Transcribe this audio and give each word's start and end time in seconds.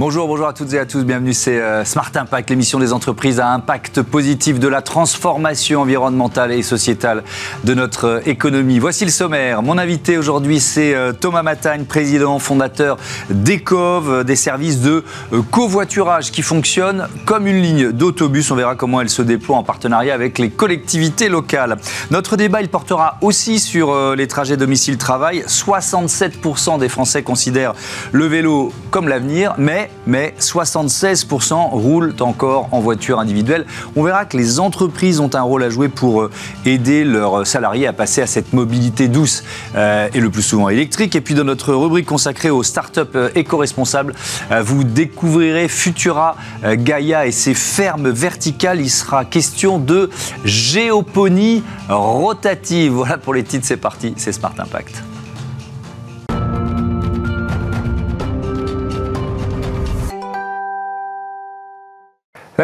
Bonjour, 0.00 0.26
bonjour 0.26 0.48
à 0.48 0.52
toutes 0.52 0.72
et 0.72 0.78
à 0.80 0.86
tous. 0.86 1.04
Bienvenue, 1.04 1.32
c'est 1.32 1.60
euh, 1.60 1.84
Smart 1.84 2.10
Impact, 2.12 2.50
l'émission 2.50 2.80
des 2.80 2.92
entreprises 2.92 3.38
à 3.38 3.50
impact 3.50 4.02
positif 4.02 4.58
de 4.58 4.66
la 4.66 4.82
transformation 4.82 5.82
environnementale 5.82 6.50
et 6.50 6.64
sociétale 6.64 7.22
de 7.62 7.74
notre 7.74 8.04
euh, 8.06 8.20
économie. 8.26 8.80
Voici 8.80 9.04
le 9.04 9.12
sommaire. 9.12 9.62
Mon 9.62 9.78
invité 9.78 10.18
aujourd'hui, 10.18 10.58
c'est 10.58 10.96
euh, 10.96 11.12
Thomas 11.12 11.44
Matagne, 11.44 11.84
président 11.84 12.40
fondateur 12.40 12.96
d'Ecov, 13.30 14.24
des 14.24 14.34
services 14.34 14.80
de 14.80 15.04
covoiturage 15.52 16.32
qui 16.32 16.42
fonctionnent 16.42 17.06
comme 17.24 17.46
une 17.46 17.62
ligne 17.62 17.92
d'autobus. 17.92 18.50
On 18.50 18.56
verra 18.56 18.74
comment 18.74 19.00
elle 19.00 19.10
se 19.10 19.22
déploie 19.22 19.58
en 19.58 19.62
partenariat 19.62 20.12
avec 20.12 20.40
les 20.40 20.50
collectivités 20.50 21.28
locales. 21.28 21.76
Notre 22.10 22.36
débat, 22.36 22.62
il 22.62 22.68
portera 22.68 23.18
aussi 23.20 23.60
sur 23.60 24.16
les 24.16 24.26
trajets 24.26 24.56
domicile-travail. 24.56 25.44
67% 25.46 26.80
des 26.80 26.88
Français 26.88 27.22
considèrent 27.22 27.74
le 28.10 28.26
vélo 28.26 28.72
comme 28.90 29.06
l'avenir, 29.06 29.54
mais 29.56 29.84
mais, 30.06 30.34
76% 30.38 31.70
roulent 31.70 32.14
encore 32.20 32.68
en 32.72 32.80
voiture 32.80 33.18
individuelle. 33.18 33.66
On 33.96 34.02
verra 34.02 34.24
que 34.24 34.36
les 34.36 34.60
entreprises 34.60 35.20
ont 35.20 35.30
un 35.34 35.42
rôle 35.42 35.62
à 35.62 35.70
jouer 35.70 35.88
pour 35.88 36.22
euh, 36.22 36.30
aider 36.64 37.04
leurs 37.04 37.46
salariés 37.46 37.86
à 37.86 37.92
passer 37.92 38.22
à 38.22 38.26
cette 38.26 38.52
mobilité 38.52 39.08
douce 39.08 39.44
euh, 39.74 40.08
et 40.12 40.20
le 40.20 40.30
plus 40.30 40.42
souvent 40.42 40.68
électrique. 40.68 41.16
Et 41.16 41.20
puis 41.20 41.34
dans 41.34 41.44
notre 41.44 41.74
rubrique 41.74 42.06
consacrée 42.06 42.50
aux 42.50 42.62
startups 42.62 43.00
euh, 43.14 43.30
éco-responsables, 43.34 44.14
vous 44.62 44.84
découvrirez 44.84 45.68
Futura 45.68 46.36
Gaia 46.62 47.26
et 47.26 47.32
ses 47.32 47.54
fermes 47.54 48.10
verticales. 48.10 48.80
Il 48.80 48.90
sera 48.90 49.24
question 49.24 49.78
de 49.78 50.10
géoponie 50.44 51.62
rotative. 51.88 52.92
Voilà 52.92 53.18
pour 53.18 53.34
les 53.34 53.44
titres, 53.44 53.66
c'est 53.66 53.76
parti, 53.76 54.14
c'est 54.16 54.32
Smart 54.32 54.54
Impact. 54.58 55.13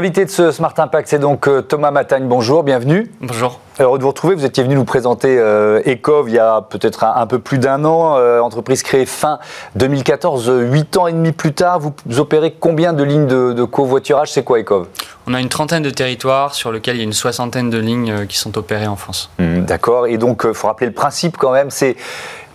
L'invité 0.00 0.24
de 0.24 0.30
ce 0.30 0.50
Smart 0.50 0.72
Impact, 0.78 1.08
c'est 1.08 1.18
donc 1.18 1.46
euh, 1.46 1.60
Thomas 1.60 1.90
Matagne. 1.90 2.26
Bonjour, 2.26 2.62
bienvenue. 2.62 3.12
Bonjour. 3.20 3.60
Heureux 3.78 3.98
de 3.98 4.02
vous 4.02 4.08
retrouver. 4.08 4.34
Vous 4.34 4.46
étiez 4.46 4.62
venu 4.62 4.74
nous 4.74 4.86
présenter 4.86 5.36
euh, 5.38 5.82
Ecov 5.84 6.30
il 6.30 6.36
y 6.36 6.38
a 6.38 6.62
peut-être 6.62 7.04
un, 7.04 7.26
peu 7.26 7.38
plus 7.38 7.58
d'un 7.58 7.84
an. 7.84 8.16
Euh, 8.16 8.40
entreprise 8.40 8.82
créée 8.82 9.04
fin 9.04 9.40
2014, 9.74 10.50
huit 10.70 10.96
ans 10.96 11.06
et 11.06 11.12
demi 11.12 11.32
plus 11.32 11.52
tard. 11.52 11.80
Vous, 11.80 12.18
opérez 12.18 12.56
combien 12.58 12.94
de 12.94 13.02
lignes 13.02 13.26
de, 13.26 13.64
covoiturage? 13.64 14.32
C'est 14.32 14.42
quoi 14.42 14.60
Ecov? 14.60 14.86
On 15.26 15.34
a 15.34 15.40
une 15.40 15.50
trentaine 15.50 15.82
de 15.82 15.90
territoires 15.90 16.54
sur 16.54 16.72
lesquels 16.72 16.96
il 16.96 17.00
y 17.00 17.02
a 17.02 17.04
une 17.04 17.12
soixantaine 17.12 17.68
de 17.68 17.76
lignes 17.76 18.26
qui 18.26 18.38
sont 18.38 18.56
opérées 18.56 18.86
en 18.86 18.96
France. 18.96 19.28
Mmh, 19.38 19.66
d'accord. 19.66 20.06
Et 20.06 20.16
donc, 20.16 20.44
il 20.46 20.54
faut 20.54 20.68
rappeler 20.68 20.86
le 20.86 20.94
principe 20.94 21.36
quand 21.36 21.52
même. 21.52 21.70
C'est 21.70 21.96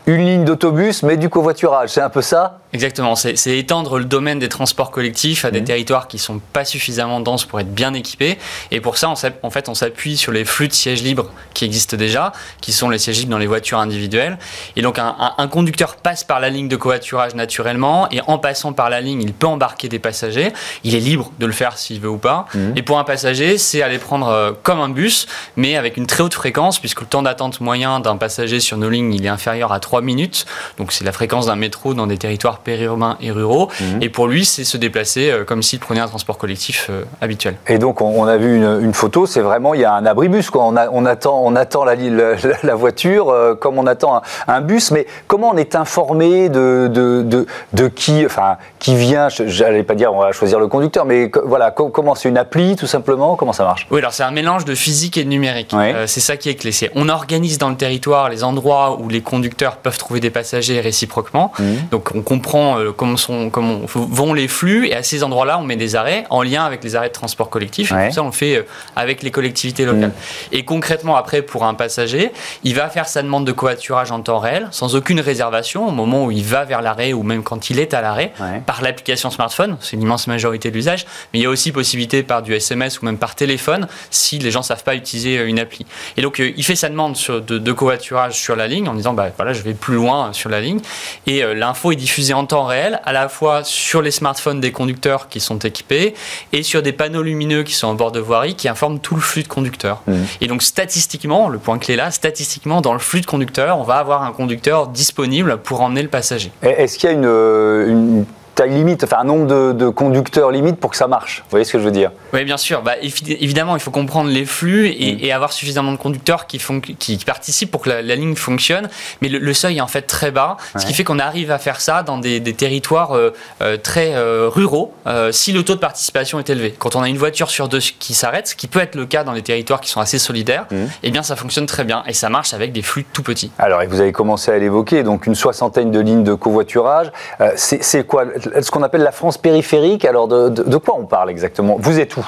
une 0.08 0.26
ligne 0.26 0.46
d'autobus, 0.46 1.04
mais 1.04 1.18
du 1.18 1.30
covoiturage. 1.30 1.90
C'est 1.90 2.02
un 2.02 2.10
peu 2.10 2.22
ça? 2.22 2.60
Exactement, 2.74 3.16
c'est 3.16 3.58
étendre 3.58 4.00
le 4.00 4.06
domaine 4.06 4.38
des 4.38 4.50
transports 4.50 4.92
collectifs 4.92 5.46
à 5.46 5.52
des 5.52 5.62
mmh. 5.62 5.66
territoires 5.66 6.08
qui 6.10 6.18
ne 6.18 6.22
sont 6.22 6.40
pas 6.52 6.66
suffisamment 6.66 7.22
denses 7.22 7.46
pour 7.46 7.62
être 7.62 7.74
bien 7.74 7.94
équipés. 7.94 8.38
Et 8.70 8.82
pour 8.82 8.98
ça, 8.98 9.08
en 9.08 9.16
fait, 9.16 9.70
on 9.70 9.74
s'appuie 9.74 10.18
sur 10.18 10.34
les 10.34 10.44
flux 10.44 10.68
de 10.68 10.74
sièges 10.74 11.02
libres 11.02 11.32
qui 11.54 11.64
existent 11.64 11.96
déjà, 11.96 12.34
qui 12.60 12.74
sont 12.74 12.90
les 12.90 12.98
sièges 12.98 13.20
libres 13.20 13.32
dans 13.32 13.38
les 13.38 13.48
voitures 13.48 13.80
individuelles. 13.80 14.38
Et 14.76 14.82
donc, 14.82 15.00
un, 15.00 15.48
conducteur 15.48 15.96
passe 15.96 16.26
par 16.26 16.42
la 16.42 16.50
ligne 16.50 16.68
de 16.68 16.76
covoiturage 16.76 17.34
naturellement, 17.34 18.10
et 18.12 18.20
en 18.28 18.40
passant 18.40 18.74
par 18.74 18.90
la 18.90 19.00
ligne, 19.00 19.22
il 19.22 19.34
peut 19.34 19.48
embarquer 19.48 19.88
des 19.88 20.00
passagers. 20.00 20.52
Il 20.84 20.96
est 20.96 21.00
libre 21.00 21.32
de 21.40 21.46
le 21.46 21.54
faire 21.54 21.78
s'il 21.78 22.02
veut 22.02 22.10
ou 22.10 22.18
pas. 22.18 22.46
Mmh. 22.54 22.60
Et 22.76 22.82
pour 22.82 23.00
un 23.00 23.06
passager, 23.06 23.58
c'est 23.58 23.82
aller 23.82 24.00
prendre 24.00 24.28
euh, 24.28 24.52
comme 24.64 24.82
un 24.82 24.90
bus, 24.90 25.28
mais 25.56 25.78
avec 25.78 25.96
une 25.96 26.08
très 26.08 26.24
haute 26.24 26.34
fréquence, 26.34 26.80
puisque 26.80 27.02
le 27.02 27.08
temps 27.08 27.24
d'attente 27.24 27.62
moyen 27.62 28.02
d'un 28.02 28.18
passager 28.18 28.60
sur 28.60 28.76
nos 28.76 28.90
lignes, 28.90 29.14
il 29.14 29.26
est 29.26 29.30
inférieur 29.30 29.72
à 29.72 29.80
3 29.80 29.95
minutes. 30.02 30.46
Donc, 30.78 30.92
c'est 30.92 31.04
la 31.04 31.12
fréquence 31.12 31.46
d'un 31.48 31.56
métro 31.56 31.94
dans 31.94 32.08
des 32.08 32.18
territoires 32.18 32.60
périurbains 32.60 33.18
et 33.22 33.32
ruraux. 33.32 33.70
Mhm. 33.80 34.02
Et 34.02 34.10
pour 34.10 34.28
lui, 34.28 34.46
c'est 34.46 34.64
se 34.64 34.78
déplacer 34.78 35.32
euh, 35.32 35.44
comme 35.44 35.64
s'il 35.64 35.80
prenait 35.80 36.00
un 36.00 36.08
transport 36.08 36.38
collectif 36.38 36.88
euh, 36.90 37.04
habituel. 37.22 37.56
Et 37.68 37.78
donc, 37.78 38.02
on, 38.02 38.26
a 38.26 38.38
vu 38.38 38.58
une, 38.58 38.94
photo, 38.94 39.26
c'est 39.26 39.42
vraiment, 39.42 39.74
il 39.74 39.82
y 39.82 39.86
a 39.86 39.94
un 39.94 40.06
abribus. 40.06 40.50
Quoi. 40.50 40.64
On, 40.64 40.76
on, 40.76 41.06
attend, 41.06 41.42
on 41.44 41.56
attend 41.56 41.84
la, 41.84 41.96
la, 41.96 42.36
la 42.64 42.76
voiture 42.76 43.30
euh, 43.30 43.56
comme 43.56 43.78
on 43.78 43.88
attend 43.88 44.22
un, 44.48 44.62
bus. 44.62 44.92
Mais 44.92 45.08
comment 45.28 45.52
on 45.54 45.58
est 45.58 45.76
informé 45.76 46.50
de, 46.50 46.88
de, 46.92 47.46
de, 47.74 47.88
qui, 47.88 48.26
enfin, 48.26 48.58
qui 48.80 48.96
vient? 48.96 49.28
J'allais 49.30 49.84
pas 49.84 49.96
dire 49.96 50.14
on 50.14 50.20
va 50.20 50.32
choisir 50.32 50.60
le 50.60 50.68
conducteur, 50.68 51.06
mais 51.06 51.32
voilà, 51.46 51.72
comment 51.72 52.16
c'est 52.16 52.30
une 52.30 52.38
appli 52.38 52.76
tout 52.76 52.88
simplement? 52.88 53.36
Comment 53.36 53.54
ça 53.54 53.64
marche? 53.64 53.88
Oui, 53.92 54.00
alors 54.00 54.14
c'est 54.14 54.24
un 54.24 54.32
mélange 54.32 54.66
de 54.66 54.76
physique 54.76 55.18
et 55.18 55.24
de 55.24 55.30
numérique. 55.30 55.76
c'est 56.06 56.20
ça 56.20 56.38
qui 56.38 56.50
est 56.50 56.56
clé. 56.56 56.72
On 56.96 57.10
organise 57.10 57.58
dans 57.58 57.70
le 57.70 57.76
territoire 57.76 58.30
les 58.30 58.44
endroits 58.44 58.98
où 59.00 59.10
les 59.10 59.22
conducteurs 59.22 59.78
peuvent 59.86 60.00
trouver 60.00 60.20
des 60.20 60.32
passagers 60.32 60.82
réciproquement. 60.82 61.52
Mhm. 61.60 61.90
Donc 61.92 62.10
on 62.16 62.24
comprend 62.24 62.80
euh, 62.80 62.92
comment, 62.92 63.18
sont, 63.18 63.52
comment 63.52 63.82
vont 63.86 64.34
les 64.34 64.48
flux 64.48 64.88
et 64.88 64.96
à 64.96 65.04
ces 65.04 65.24
endroits-là, 65.24 65.60
on 65.60 65.64
met 65.64 65.76
des 65.76 65.96
arrêts 65.96 66.26
en 66.32 66.42
lien 66.42 66.66
avec 66.66 66.84
les 66.84 66.96
arrêts 66.96 67.10
de 67.10 67.14
transport 67.14 67.52
collectif. 67.52 67.92
Et 67.92 68.08
tout 68.08 68.16
ça, 68.16 68.24
on 68.24 68.28
le 68.28 68.32
fait 68.32 68.56
euh, 68.56 68.64
avec 68.96 69.22
les 69.22 69.30
collectivités 69.30 69.86
locales. 69.86 70.10
Mm. 70.10 70.54
Et 70.54 70.66
concrètement, 70.66 71.18
après, 71.18 71.44
pour 71.44 71.66
un 71.66 71.76
passager, 71.76 72.32
il 72.64 72.74
va 72.74 72.90
faire 72.90 73.08
sa 73.08 73.22
demande 73.22 73.46
de 73.46 73.52
covoiturage 73.52 74.12
en 74.12 74.22
temps 74.22 74.40
réel, 74.40 74.68
sans 74.72 74.96
aucune 74.96 75.20
réservation, 75.20 75.88
au 75.88 75.92
moment 75.92 76.26
où 76.26 76.32
il 76.32 76.44
va 76.44 76.66
vers 76.66 76.82
l'arrêt 76.82 77.14
ou 77.14 77.22
même 77.22 77.44
quand 77.44 77.70
il 77.70 77.78
est 77.78 77.94
à 77.94 78.02
l'arrêt, 78.02 78.34
par 78.66 78.82
l'application 78.82 79.30
smartphone. 79.30 79.78
C'est 79.82 79.98
une 79.98 80.02
immense 80.02 80.26
majorité 80.26 80.72
de 80.72 80.76
l'usage. 80.76 81.06
Mais 81.32 81.40
il 81.40 81.44
y 81.44 81.46
a 81.46 81.50
aussi 81.50 81.72
possibilité 81.72 82.24
par 82.24 82.42
du 82.42 82.56
SMS 82.56 83.02
ou 83.02 83.06
même 83.06 83.20
par 83.20 83.36
téléphone 83.36 83.88
si 84.10 84.40
les 84.40 84.50
gens 84.50 84.64
savent 84.64 84.84
pas 84.84 84.96
utiliser 84.96 85.38
euh, 85.38 85.48
une 85.48 85.60
appli. 85.60 85.86
Et 86.18 86.24
donc, 86.24 86.40
il 86.40 86.64
fait 86.64 86.76
sa 86.76 86.90
demande 86.90 87.16
sur, 87.16 87.42
de, 87.42 87.72
covoiturage 87.72 88.34
sur 88.34 88.56
la 88.56 88.68
ligne 88.68 88.88
en 88.88 88.94
disant, 88.94 89.14
bah 89.14 89.30
voilà, 89.36 89.54
je 89.54 89.62
vais 89.62 89.74
plus 89.76 89.96
loin 89.96 90.34
sur 90.34 90.50
la 90.50 90.62
ligne. 90.62 90.80
Et 91.28 91.44
l'info 91.54 91.92
est 91.92 91.96
diffusée 91.96 92.34
en 92.34 92.46
temps 92.46 92.66
réel, 92.66 93.00
à 93.06 93.14
la 93.14 93.30
fois 93.30 93.64
sur 93.64 94.02
les 94.02 94.12
smartphones 94.12 94.60
des 94.60 94.72
conducteurs 94.72 95.30
qui 95.30 95.40
sont 95.40 95.60
équipés 95.60 96.14
et 96.54 96.64
sur 96.64 96.82
des 96.82 96.92
panneaux 96.92 97.24
lumineux 97.24 97.64
qui 97.64 97.74
sont 97.74 97.88
en 97.88 97.96
bord 97.96 98.12
de 98.12 98.20
voirie 98.20 98.56
qui 98.56 98.68
informent 98.68 99.00
tout 99.00 99.16
le 99.16 99.22
flux 99.22 99.44
de 99.44 99.48
conducteurs. 99.48 100.02
Mmh. 100.08 100.14
Et 100.42 100.48
donc 100.48 100.64
statistiquement, 100.64 101.50
le 101.50 101.58
point 101.60 101.80
clé 101.80 101.96
là, 101.96 102.12
statistiquement, 102.12 102.82
dans 102.82 102.94
le 102.94 103.00
flux 103.00 103.22
de 103.22 103.26
conducteurs, 103.26 103.78
on 103.78 103.84
va 103.84 103.96
avoir 103.96 104.24
un 104.24 104.32
conducteur 104.32 104.88
disponible 104.88 105.58
pour 105.58 105.82
emmener 105.82 106.02
le 106.02 106.10
passager. 106.10 106.52
Est-ce 106.62 106.98
qu'il 106.98 107.10
y 107.10 107.14
a 107.14 107.16
une, 107.16 107.26
une 107.26 108.26
taille 108.56 108.72
limite, 108.72 109.04
enfin 109.04 109.18
un 109.20 109.24
nombre 109.26 109.74
de, 109.74 109.90
conducteurs 109.90 110.52
limite 110.52 110.78
pour 110.78 110.92
que 110.92 110.98
ça 110.98 111.08
marche. 111.08 111.40
Vous 111.46 111.52
voyez 111.52 111.66
ce 111.66 111.74
que 111.74 111.80
je 111.80 111.84
veux 111.84 111.92
dire? 111.92 112.12
Oui, 112.34 112.44
bien 112.44 112.58
sûr. 112.58 112.82
Bah, 112.82 112.94
évidemment, 113.02 113.76
il 113.76 113.82
faut 113.82 113.92
comprendre 113.92 114.30
les 114.30 114.46
flux 114.46 114.88
et, 114.88 115.30
mm. 115.30 115.36
avoir 115.36 115.54
suffisamment 115.54 115.92
de 115.92 115.98
conducteurs 115.98 116.48
qui, 116.48 116.60
font, 116.60 116.80
qui, 116.80 117.18
participent 117.26 117.72
pour 117.72 117.82
que 117.82 117.90
la, 117.90 118.16
ligne 118.16 118.36
fonctionne. 118.36 118.90
Mais 119.22 119.30
le, 119.30 119.54
seuil 119.54 119.78
est 119.78 119.82
en 119.82 119.88
fait 119.88 120.04
très 120.04 120.32
bas, 120.32 120.58
ce 120.78 120.86
qui 120.86 120.94
fait 120.94 121.04
qu'on 121.04 121.20
arrive 121.20 121.52
à 121.52 121.60
faire 121.60 121.82
ça 121.82 122.04
dans 122.04 122.18
des, 122.18 122.42
territoires 122.54 123.16
euh, 123.16 123.34
euh, 123.62 123.78
très 123.78 124.16
euh, 124.16 124.50
ruraux 124.50 124.94
si 125.32 125.52
le 125.52 125.64
taux 125.64 125.76
de 125.76 125.80
participation 125.80 126.40
est 126.40 126.50
élevé. 126.50 126.74
Quand 126.78 126.96
on 126.96 127.02
a 127.02 127.10
une 127.10 127.18
voiture 127.18 127.50
sur 127.50 127.68
deux 127.68 127.80
qui 127.80 128.14
s'arrête, 128.14 128.48
ce 128.48 128.56
qui 128.56 128.68
peut 128.68 128.80
être 128.80 128.96
le 128.96 129.06
cas 129.06 129.24
dans 129.24 129.34
les 129.34 129.42
territoires 129.42 129.82
qui 129.82 129.90
sont 129.90 130.00
assez 130.00 130.20
solidaires, 130.20 130.66
mm. 130.72 130.86
eh 131.04 131.12
bien 131.12 131.24
ça 131.24 131.36
fonctionne 131.36 131.66
très 131.66 131.84
bien 131.84 132.04
et 132.08 132.14
ça 132.14 132.30
marche 132.30 132.54
avec 132.54 132.72
des 132.72 132.82
flux 132.82 133.06
tout 133.12 133.24
petits. 133.24 133.52
Alors, 133.60 133.82
et 133.82 133.88
vous 133.88 134.00
avez 134.00 134.12
commencé 134.12 134.52
à 134.52 134.58
l'évoquer, 134.58 135.04
donc 135.04 135.28
une 135.28 135.36
soixantaine 135.36 135.92
de 135.92 136.00
lignes 136.00 136.24
de 136.24 136.34
covoiturage. 136.34 137.12
c'est 137.56 138.06
quoi 138.08 138.26
ce 138.62 138.72
qu'on 138.72 138.84
appelle 138.84 139.04
la 139.04 139.12
France 139.12 139.38
périphérique. 139.38 140.06
Alors 140.06 140.28
de, 140.28 140.78
quoi 140.78 140.96
on 140.98 141.06
parle 141.06 141.30
exactement? 141.30 141.78
Vous 141.80 142.00
êtes 142.00 142.18
où? 142.18 142.26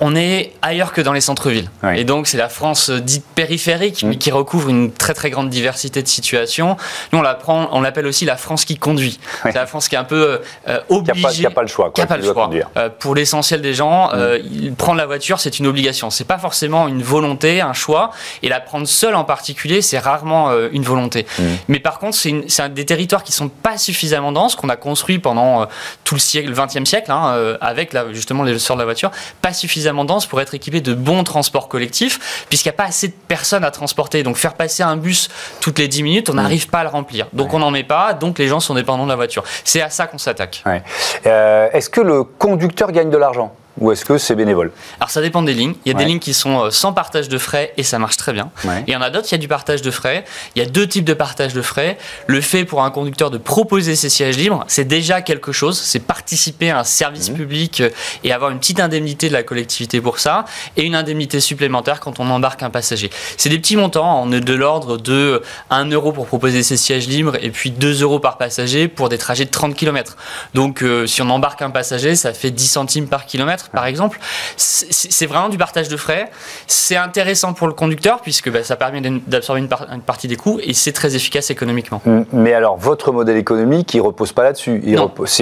On 0.00 0.16
est 0.16 0.52
ailleurs 0.62 0.92
que 0.92 1.00
dans 1.00 1.12
les 1.12 1.20
centres-villes. 1.20 1.70
Et 1.94 2.04
donc, 2.04 2.26
c'est 2.26 2.36
la 2.36 2.48
France 2.48 2.90
euh, 2.90 3.00
dite 3.00 3.24
périphérique, 3.34 4.02
mais 4.02 4.16
mm. 4.16 4.18
qui 4.18 4.30
recouvre 4.30 4.68
une 4.68 4.92
très 4.92 5.14
très 5.14 5.30
grande 5.30 5.50
diversité 5.50 6.02
de 6.02 6.08
situations. 6.08 6.76
Nous, 7.12 7.18
on 7.18 7.68
on 7.72 7.80
l'appelle 7.80 8.06
aussi 8.06 8.24
la 8.24 8.36
France 8.36 8.64
qui 8.64 8.76
conduit. 8.76 9.18
C'est 9.44 9.54
la 9.54 9.66
France 9.66 9.88
qui 9.88 9.94
est 9.94 9.98
un 9.98 10.04
peu 10.04 10.40
euh, 10.68 10.80
obligée. 10.88 11.28
Qui 11.28 11.42
n'a 11.42 11.50
pas, 11.50 11.62
le 11.62 11.68
choix. 11.68 11.90
Qui 11.92 12.00
n'a 12.00 12.06
pas 12.06 12.16
le 12.16 12.24
choix. 12.24 12.50
Euh, 12.76 12.88
pour 12.98 13.14
l'essentiel 13.14 13.62
des 13.62 13.74
gens, 13.74 14.10
mm. 14.12 14.74
prendre 14.76 14.98
la 14.98 15.06
voiture, 15.06 15.40
c'est 15.40 15.58
une 15.58 15.66
obligation. 15.66 16.10
C'est 16.10 16.26
pas 16.26 16.38
forcément 16.38 16.88
une 16.88 17.02
volonté, 17.02 17.60
un 17.60 17.72
choix. 17.72 18.10
Et 18.42 18.48
la 18.48 18.60
prendre 18.60 18.88
seule 18.88 19.14
en 19.14 19.24
particulier, 19.24 19.82
c'est 19.82 19.98
rarement 19.98 20.52
une 20.72 20.82
volonté. 20.82 21.26
Mm. 21.38 21.42
Mais 21.68 21.80
par 21.80 21.98
contre, 21.98 22.16
c'est 22.16 22.74
des 22.74 22.84
territoires 22.84 23.22
qui 23.22 23.32
sont 23.32 23.48
pas 23.48 23.78
suffisamment 23.78 24.32
denses, 24.32 24.56
qu'on 24.56 24.68
a 24.68 24.76
construit 24.76 25.18
pendant 25.18 25.66
tout 26.04 26.14
le 26.14 26.20
siècle, 26.20 26.48
le 26.48 26.54
20e 26.54 26.84
siècle, 26.84 27.12
hein, 27.12 27.56
avec 27.60 27.96
justement 28.12 28.42
les 28.42 28.58
sorts 28.58 28.76
de 28.76 28.82
la 28.82 28.86
voiture, 28.86 29.10
pas 29.40 29.52
suffisamment 29.52 29.67
dense 30.04 30.26
pour 30.26 30.40
être 30.40 30.54
équipé 30.54 30.80
de 30.80 30.94
bons 30.94 31.24
transports 31.24 31.68
collectifs, 31.68 32.44
puisqu'il 32.48 32.68
n'y 32.68 32.74
a 32.74 32.76
pas 32.76 32.84
assez 32.84 33.08
de 33.08 33.14
personnes 33.28 33.64
à 33.64 33.70
transporter. 33.70 34.22
Donc 34.22 34.36
faire 34.36 34.54
passer 34.54 34.82
un 34.82 34.96
bus 34.96 35.28
toutes 35.60 35.78
les 35.78 35.88
10 35.88 36.02
minutes, 36.02 36.30
on 36.30 36.34
mm. 36.34 36.36
n'arrive 36.36 36.68
pas 36.68 36.80
à 36.80 36.84
le 36.84 36.90
remplir. 36.90 37.26
Donc 37.32 37.54
on 37.54 37.58
n'en 37.58 37.70
met 37.70 37.84
pas, 37.84 38.14
donc 38.14 38.38
les 38.38 38.48
gens 38.48 38.60
sont 38.60 38.74
dépendants 38.74 39.04
de 39.04 39.10
la 39.10 39.16
voiture. 39.16 39.44
C'est 39.64 39.80
à 39.80 39.90
ça 39.90 40.06
qu'on 40.06 40.18
s'attaque. 40.18 40.64
Euh, 41.26 41.68
est-ce 41.72 41.90
que 41.90 42.00
le 42.00 42.24
conducteur 42.24 42.92
gagne 42.92 43.10
de 43.10 43.18
l'argent? 43.18 43.54
Ou 43.80 43.92
est-ce 43.92 44.04
que 44.04 44.18
c'est 44.18 44.34
bénévole 44.34 44.72
Alors 45.00 45.10
ça 45.10 45.20
dépend 45.20 45.42
des 45.42 45.54
lignes. 45.54 45.74
Il 45.84 45.92
y 45.92 45.94
a 45.94 45.98
des 45.98 46.04
lignes 46.04 46.18
qui 46.18 46.34
sont 46.34 46.64
euh, 46.64 46.70
sans 46.70 46.92
partage 46.92 47.28
de 47.28 47.38
frais 47.38 47.72
et 47.76 47.82
ça 47.82 47.98
marche 47.98 48.16
très 48.16 48.32
bien. 48.32 48.50
Et 48.64 48.68
il 48.88 48.92
y 48.92 48.96
en 48.96 49.02
a 49.02 49.10
d'autres, 49.10 49.28
il 49.30 49.32
y 49.32 49.34
a 49.34 49.38
du 49.38 49.48
partage 49.48 49.82
de 49.82 49.90
frais. 49.90 50.24
Il 50.54 50.62
y 50.62 50.64
a 50.64 50.68
deux 50.68 50.86
types 50.86 51.04
de 51.04 51.14
partage 51.14 51.54
de 51.54 51.62
frais. 51.62 51.98
Le 52.26 52.40
fait 52.40 52.64
pour 52.64 52.82
un 52.82 52.90
conducteur 52.90 53.30
de 53.30 53.38
proposer 53.38 53.96
ses 53.96 54.08
sièges 54.08 54.36
libres, 54.36 54.64
c'est 54.68 54.86
déjà 54.86 55.22
quelque 55.22 55.52
chose. 55.52 55.78
C'est 55.78 56.00
participer 56.00 56.70
à 56.70 56.80
un 56.80 56.84
service 56.84 57.30
mmh. 57.30 57.34
public 57.34 57.80
euh, 57.80 57.90
et 58.24 58.32
avoir 58.32 58.50
une 58.50 58.58
petite 58.58 58.80
indemnité 58.80 59.28
de 59.28 59.34
la 59.34 59.42
collectivité 59.42 60.00
pour 60.00 60.18
ça 60.18 60.44
et 60.76 60.82
une 60.84 60.94
indemnité 60.94 61.40
supplémentaire 61.40 62.00
quand 62.00 62.20
on 62.20 62.28
embarque 62.30 62.62
un 62.62 62.70
passager. 62.70 63.10
C'est 63.36 63.48
des 63.48 63.58
petits 63.58 63.76
montants, 63.76 64.22
on 64.22 64.32
est 64.32 64.40
de 64.40 64.54
l'ordre 64.54 64.96
de 64.96 65.42
1 65.70 65.86
euro 65.90 66.12
pour 66.12 66.26
proposer 66.26 66.62
ses 66.62 66.76
sièges 66.76 67.08
libres 67.08 67.36
et 67.40 67.50
puis 67.50 67.70
2 67.70 68.02
euros 68.02 68.20
par 68.20 68.38
passager 68.38 68.88
pour 68.88 69.08
des 69.08 69.18
trajets 69.18 69.44
de 69.44 69.50
30 69.50 69.74
km. 69.74 70.16
Donc 70.54 70.82
euh, 70.82 71.06
si 71.06 71.22
on 71.22 71.30
embarque 71.30 71.62
un 71.62 71.70
passager, 71.70 72.16
ça 72.16 72.32
fait 72.32 72.50
10 72.50 72.68
centimes 72.68 73.08
par 73.08 73.26
kilomètre 73.26 73.67
par 73.72 73.86
exemple. 73.86 74.18
C'est 74.56 75.26
vraiment 75.26 75.48
du 75.48 75.58
partage 75.58 75.88
de 75.88 75.96
frais. 75.96 76.30
C'est 76.66 76.96
intéressant 76.96 77.52
pour 77.52 77.66
le 77.66 77.72
conducteur 77.72 78.20
puisque 78.20 78.50
bah, 78.50 78.62
ça 78.62 78.76
permet 78.76 79.00
d'absorber 79.26 79.60
une, 79.60 80.00
partie 80.02 80.28
des 80.28 80.36
coûts 80.36 80.60
et 80.62 80.74
c'est 80.74 80.92
très 80.92 81.16
efficace 81.16 81.50
économiquement. 81.50 82.02
Mais 82.32 82.54
alors 82.54 82.76
votre 82.76 83.12
modèle 83.12 83.36
économique, 83.36 83.94
il 83.94 84.00
repose 84.00 84.32
pas 84.32 84.44
là-dessus. 84.44 84.80
Il, 84.84 84.98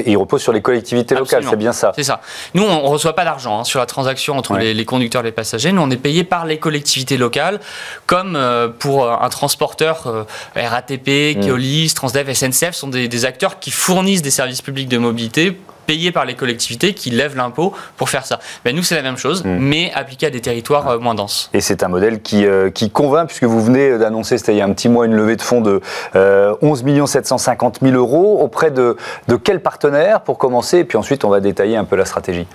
il, 0.06 0.16
repose 0.16 0.42
sur 0.42 0.52
les 0.52 0.62
collectivités 0.62 1.14
locales, 1.14 1.44
c'est 1.48 1.56
bien 1.56 1.72
ça. 1.72 1.92
C'est 1.94 2.04
ça. 2.04 2.20
Nous, 2.54 2.62
on 2.62 2.82
ne 2.82 2.88
reçoit 2.88 3.14
pas 3.14 3.24
d'argent 3.24 3.60
hein, 3.60 3.64
sur 3.64 3.80
la 3.80 3.86
transaction 3.86 4.36
entre 4.36 4.56
les, 4.56 4.84
conducteurs 4.84 5.22
et 5.22 5.26
les 5.26 5.32
passagers. 5.32 5.72
Nous, 5.72 5.82
on 5.82 5.90
est 5.90 5.96
payé 5.96 6.24
par 6.24 6.46
les 6.46 6.58
collectivités 6.58 7.16
locales, 7.16 7.60
comme 8.06 8.36
euh, 8.36 8.68
pour 8.68 9.10
un 9.10 9.28
transporteur 9.28 10.06
euh, 10.06 10.24
RATP, 10.54 11.36
mm. 11.36 11.46
Keolis, 11.46 11.92
Transdev, 11.94 12.32
SNCF 12.32 12.72
sont 12.72 12.88
des 12.88 13.24
acteurs 13.24 13.58
qui 13.58 13.70
fournissent 13.70 14.22
des 14.22 14.30
services 14.30 14.62
publics 14.62 14.88
de 14.88 14.98
mobilité 14.98 15.56
payés 15.86 16.12
par 16.12 16.24
les 16.24 16.34
collectivités 16.34 16.94
qui 16.94 17.10
lèvent 17.10 17.36
l'impôt 17.36 17.72
pour 17.96 18.10
faire 18.10 18.26
ça. 18.26 18.40
Ben, 18.64 18.74
nous, 18.74 18.82
c'est 18.82 18.96
la 18.96 19.02
même 19.02 19.16
chose, 19.16 19.44
mm. 19.44 19.58
mais 19.58 19.92
appliqué 19.94 20.26
à 20.26 20.30
des 20.30 20.40
territoires 20.40 20.88
euh, 20.88 20.98
moins 20.98 21.14
denses. 21.14 21.50
Et 21.52 21.60
c'est 21.60 21.82
un 21.82 21.88
modèle 21.88 22.20
qui, 22.20 22.44
euh, 22.44 22.70
qui 22.70 22.90
convainc, 22.90 23.28
puisque 23.28 23.44
vous 23.44 23.62
venez 23.62 23.98
d'annoncer, 23.98 24.38
c'était 24.38 24.52
il 24.52 24.58
y 24.58 24.60
a 24.60 24.64
un 24.64 24.72
petit 24.72 24.88
mois, 24.88 25.06
une 25.06 25.14
levée 25.14 25.36
de 25.36 25.42
fonds 25.42 25.60
de 25.60 25.80
11 26.14 27.06
750 27.06 27.78
000 27.82 27.94
euros. 27.94 28.38
Auprès 28.40 28.70
de, 28.70 28.96
de 29.28 29.36
quels 29.36 29.60
partenaires 29.60 30.20
pour 30.22 30.38
commencer? 30.38 30.78
Et 30.78 30.84
puis 30.84 30.98
ensuite, 30.98 31.24
on 31.24 31.30
va 31.30 31.40
détailler 31.40 31.76
un 31.76 31.84
peu 31.84 31.96
la 31.96 32.04
stratégie. 32.04 32.46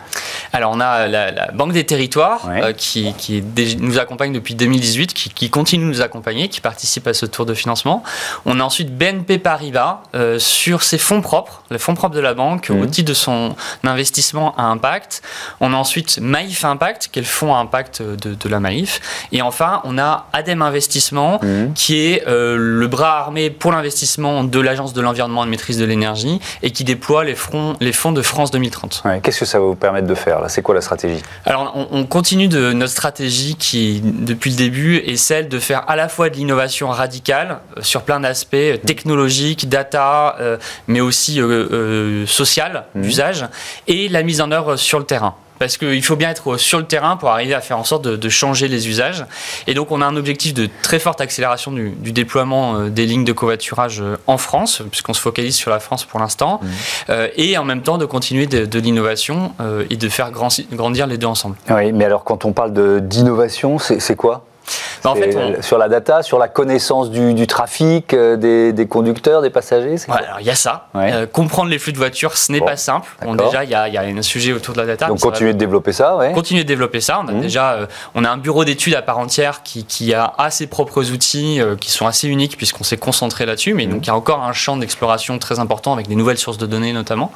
Alors, 0.54 0.72
on 0.74 0.80
a 0.80 1.08
la, 1.08 1.52
Banque 1.54 1.74
des 1.74 1.86
Territoires 1.86 2.50
euh, 2.50 2.74
qui, 2.74 3.14
qui 3.18 3.44
nous 3.80 4.00
accompagne 4.00 4.34
depuis 4.34 4.56
2018, 4.56 5.14
qui, 5.14 5.30
qui, 5.30 5.50
continue 5.50 5.86
de 5.86 5.90
nous 5.90 6.02
accompagner, 6.02 6.50
qui 6.50 6.62
participe 6.62 7.08
à 7.08 7.14
ce 7.14 7.26
tour 7.26 7.46
de 7.46 7.54
financement. 7.54 8.04
On 8.46 8.60
a 8.60 8.64
ensuite 8.64 8.96
BNP 8.96 9.38
Paribas 9.38 10.02
sur 10.38 10.84
ses 10.84 10.98
fonds 10.98 11.22
propres, 11.22 11.64
les 11.72 11.78
fonds 11.78 11.96
propres 11.96 12.16
de 12.16 12.22
la 12.22 12.34
banque, 12.34 12.68
au 12.70 12.86
mm. 12.86 12.90
titre 12.90 13.10
de 13.10 13.14
son 13.22 13.56
investissement 13.84 14.56
à 14.58 14.64
impact. 14.64 15.22
On 15.60 15.74
a 15.74 15.78
ensuite 15.78 16.20
Maïf 16.20 16.66
Impact, 16.66 17.10
qui 17.12 17.20
est 17.20 17.22
le 17.22 17.28
fonds 17.28 17.54
à 17.54 17.60
impact 17.60 18.02
de, 18.02 18.50
la 18.50 18.60
Maïf. 18.60 19.00
Et 19.32 19.42
enfin, 19.42 19.82
on 19.86 19.98
a 19.98 20.28
Adem 20.34 20.62
Investissement, 20.62 21.40
mhm. 21.42 21.74
qui 21.74 22.06
est 22.06 22.28
euh, 22.28 22.58
le 22.58 22.88
bras 22.88 23.20
armé 23.20 23.50
pour 23.50 23.72
l'investissement 23.72 24.44
de 24.44 24.60
l'Agence 24.60 24.94
de 24.94 25.02
l'environnement 25.02 25.44
et 25.44 25.46
de 25.46 25.52
maîtrise 25.52 25.78
de 25.78 25.86
l'énergie 25.86 26.40
et 26.64 26.72
qui 26.72 26.84
déploie 26.84 27.24
les, 27.24 27.36
les 27.80 27.94
fonds 27.94 28.12
de 28.12 28.22
France 28.22 28.52
2030. 28.52 29.04
Qu'est-ce 29.24 29.40
que 29.40 29.46
ça 29.46 29.60
va 29.60 29.66
vous 29.66 29.76
permettre 29.76 30.08
de 30.08 30.16
faire 30.16 30.40
C'est 30.50 30.62
quoi 30.62 30.76
la 30.76 30.82
stratégie? 30.82 31.22
Alors, 31.46 31.88
on, 31.92 32.06
continue 32.06 32.48
de 32.48 32.74
notre 32.74 32.92
stratégie 32.92 33.56
qui, 33.56 34.02
depuis 34.04 34.50
le 34.50 34.58
début, 34.58 34.98
est 34.98 35.16
celle 35.16 35.48
de 35.48 35.60
faire 35.60 35.90
à 35.90 35.96
la 35.96 36.10
fois 36.10 36.30
de 36.30 36.36
l'innovation 36.36 36.90
radicale 36.90 37.60
euh, 37.78 37.82
sur 37.82 38.02
plein 38.02 38.20
d'aspects 38.20 38.54
euh, 38.56 38.78
technologiques, 38.78 39.70
data, 39.70 40.38
mais 40.88 41.00
aussi 41.00 41.40
euh, 41.40 42.26
social, 42.26 42.86
mhm 42.96 43.11
et 43.88 44.08
la 44.10 44.24
mise 44.24 44.42
en 44.42 44.52
œuvre 44.52 44.76
sur 44.76 45.00
le 45.00 45.06
terrain 45.06 45.36
parce 45.62 45.78
qu'il 45.78 46.04
faut 46.04 46.16
bien 46.16 46.32
être 46.32 46.58
sur 46.58 46.80
le 46.80 46.86
terrain 46.86 47.18
pour 47.18 47.30
arriver 47.30 47.54
à 47.54 47.62
faire 47.62 47.78
en 47.78 47.84
sorte 47.84 48.08
de, 48.08 48.30
changer 48.30 48.68
les 48.68 48.90
usages. 48.90 49.28
Et 49.68 49.76
donc 49.76 49.92
on 49.92 50.02
a 50.02 50.06
un 50.08 50.16
objectif 50.16 50.56
de 50.56 50.68
très 50.82 50.98
forte 50.98 51.22
accélération 51.22 51.72
du, 51.72 52.12
déploiement 52.12 52.78
euh, 52.78 52.90
des 52.90 53.06
lignes 53.06 53.26
de 53.26 53.32
covoiturage 53.32 54.02
euh, 54.02 54.18
en 54.26 54.40
France, 54.40 54.82
puisqu'on 54.90 55.14
se 55.14 55.22
focalise 55.22 55.56
sur 55.56 55.70
la 55.70 55.80
France 55.80 56.04
pour 56.04 56.20
l'instant, 56.20 56.62
mmh. 56.64 56.68
euh, 57.12 57.28
et 57.36 57.60
en 57.60 57.64
même 57.64 57.84
temps 57.84 58.00
de 58.00 58.06
continuer 58.06 58.48
de, 58.48 58.80
l'innovation 58.80 59.54
et 59.92 59.98
de 59.98 60.10
faire 60.10 60.32
grandir 60.32 61.06
les 61.06 61.20
deux 61.20 61.28
ensemble. 61.28 61.56
Oui, 61.70 61.92
mais 61.92 62.06
alors 62.06 62.24
quand 62.24 62.44
on 62.46 62.54
parle 62.54 62.74
d'innovation, 63.08 63.78
c'est 63.78 64.16
quoi? 64.16 64.46
Bah, 65.04 65.14
sur 65.62 65.78
la 65.78 65.90
data, 65.90 66.24
sur 66.24 66.40
la 66.40 66.48
connaissance 66.48 67.10
du, 67.10 67.48
trafic, 67.48 68.14
euh, 68.14 68.72
des, 68.72 68.88
conducteurs, 68.88 69.42
des 69.42 69.50
passagers 69.50 69.96
Il 70.40 70.46
y 70.46 70.50
a 70.50 70.56
ça. 70.56 70.88
Euh, 70.96 71.26
comprendre 71.26 71.70
les 71.70 71.80
flux 71.80 71.94
de 71.94 71.98
voitures, 71.98 72.38
ce 72.38 72.52
n'est 72.52 72.62
pas 72.62 72.78
simple. 72.78 73.10
Bon, 73.24 73.36
déjà, 73.36 73.64
il 73.64 73.70
y, 73.70 73.76
a 73.76 74.02
un 74.02 74.22
sujet 74.22 74.54
autour 74.54 74.74
de 74.74 74.82
la 74.82 74.86
data. 74.86 75.08
Donc, 75.08 75.20
continuer 75.20 75.54
de 75.54 75.58
développer 75.58 75.92
ça. 75.92 76.16
Ouais. 76.16 76.32
Continuer 76.34 76.64
de 76.64 76.68
développer 76.68 77.02
ça. 77.02 77.22
On 77.24 77.28
a 77.28 77.32
mmh. 77.32 77.42
déjà 77.42 77.72
euh, 77.72 77.86
on 78.16 78.24
a 78.24 78.30
un 78.30 78.38
bureau 78.38 78.66
d'études 78.66 78.96
à 78.96 79.02
part 79.02 79.18
entière 79.18 79.64
qui, 79.64 80.14
a 80.14 80.34
à 80.38 80.50
ses 80.50 80.68
propres 80.68 81.12
outils 81.12 81.62
qui 81.80 81.92
sont 81.92 82.08
assez 82.08 82.28
uniques 82.28 82.58
puisqu'on 82.58 82.84
s'est 82.84 82.98
concentré 82.98 83.46
là-dessus. 83.46 83.74
Mais 83.74 83.86
mmh. 83.86 83.90
donc, 83.90 84.06
il 84.06 84.08
y 84.08 84.12
a 84.12 84.16
encore 84.16 84.44
un 84.44 84.54
champ 84.54 84.78
d'exploration 84.78 85.38
très 85.40 85.60
important 85.60 85.94
avec 85.94 86.08
des 86.08 86.16
nouvelles 86.16 86.38
sources 86.38 86.58
de 86.58 86.66
données 86.66 86.94
notamment. 86.94 87.32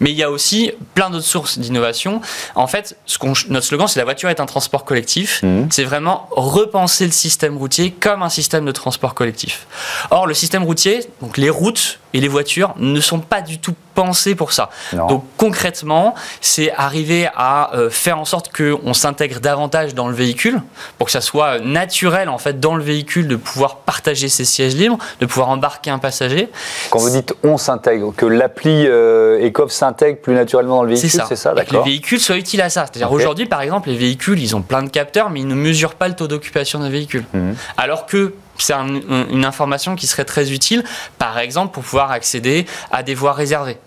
Mais 0.00 0.10
il 0.10 0.16
y 0.16 0.22
a 0.22 0.30
aussi 0.30 0.72
plein 0.94 1.10
d'autres 1.10 1.24
sources 1.24 1.58
d'innovation. 1.58 2.20
En 2.54 2.66
fait, 2.66 2.96
ce 3.06 3.18
notre 3.48 3.66
slogan, 3.66 3.88
c'est 3.88 4.00
la 4.00 4.04
voiture 4.04 4.28
est 4.28 4.40
un 4.40 4.46
transport 4.46 4.84
collectif. 4.84 5.42
Mmh. 5.42 5.66
C'est 5.70 5.84
vraiment 5.84 6.28
repenser 6.68 7.06
le 7.06 7.12
système 7.12 7.56
routier 7.56 7.90
comme 7.90 8.22
un 8.22 8.28
système 8.28 8.64
de 8.66 8.72
transport 8.72 9.14
collectif. 9.14 9.66
Or, 10.10 10.26
le 10.26 10.34
système 10.34 10.62
routier, 10.62 11.00
donc 11.22 11.38
les 11.38 11.50
routes 11.50 11.98
et 12.14 12.20
les 12.20 12.28
voitures, 12.28 12.74
ne 12.78 13.00
sont 13.00 13.20
pas 13.20 13.40
du 13.40 13.58
tout 13.58 13.74
pensées 13.94 14.36
pour 14.36 14.52
ça. 14.52 14.70
Donc 14.92 15.24
concrètement, 15.36 16.14
c'est 16.40 16.72
arriver 16.72 17.28
à 17.34 17.74
euh, 17.74 17.90
faire 17.90 18.18
en 18.18 18.24
sorte 18.24 18.50
qu'on 18.56 18.94
s'intègre 18.94 19.40
davantage 19.40 19.94
dans 19.94 20.06
le 20.06 20.14
véhicule, 20.14 20.62
pour 20.98 21.06
que 21.06 21.12
ça 21.12 21.20
soit 21.20 21.58
naturel 21.58 22.28
en 22.28 22.38
fait 22.38 22.60
dans 22.60 22.76
le 22.76 22.82
véhicule 22.84 23.26
de 23.26 23.36
pouvoir 23.36 23.78
partager 23.78 24.28
ses 24.28 24.44
sièges 24.44 24.76
libres, 24.76 24.98
de 25.20 25.26
pouvoir 25.26 25.48
embarquer 25.48 25.90
un 25.90 25.98
passager. 25.98 26.48
Quand 26.90 27.00
vous 27.00 27.10
dites 27.10 27.34
on 27.42 27.56
s'intègre, 27.56 28.14
que 28.16 28.26
l'appli 28.26 28.86
euh, 28.86 29.44
ECOV 29.44 29.70
s'intègre 29.70 30.20
plus 30.20 30.34
naturellement 30.34 30.76
dans 30.76 30.82
le 30.84 30.90
véhicule, 30.90 31.22
c'est 31.28 31.36
ça, 31.36 31.54
d'accord 31.54 31.82
Que 31.82 31.88
les 31.88 31.92
véhicules 31.92 32.20
soient 32.20 32.36
utiles 32.36 32.62
à 32.62 32.70
ça. 32.70 32.86
C'est-à-dire 32.86 33.10
aujourd'hui, 33.10 33.46
par 33.46 33.62
exemple, 33.62 33.88
les 33.88 33.96
véhicules, 33.96 34.40
ils 34.40 34.54
ont 34.54 34.62
plein 34.62 34.82
de 34.82 34.90
capteurs, 34.90 35.30
mais 35.30 35.40
ils 35.40 35.48
ne 35.48 35.54
mesurent 35.54 35.94
pas 35.94 36.08
le 36.08 36.14
taux 36.14 36.28
d'occupation 36.28 36.78
d'un 36.78 36.88
véhicule. 36.88 37.24
Mhm. 37.34 37.56
Alors 37.76 38.06
que 38.06 38.34
c'est 38.64 38.74
une 38.74 39.44
information 39.44 39.96
qui 39.96 40.06
serait 40.06 40.24
très 40.24 40.52
utile, 40.52 40.84
par 41.18 41.38
exemple, 41.38 41.72
pour 41.72 41.82
pouvoir 41.82 42.10
accéder 42.10 42.66
à 42.90 43.02
des 43.02 43.14
voies 43.14 43.32
réservées. 43.32 43.78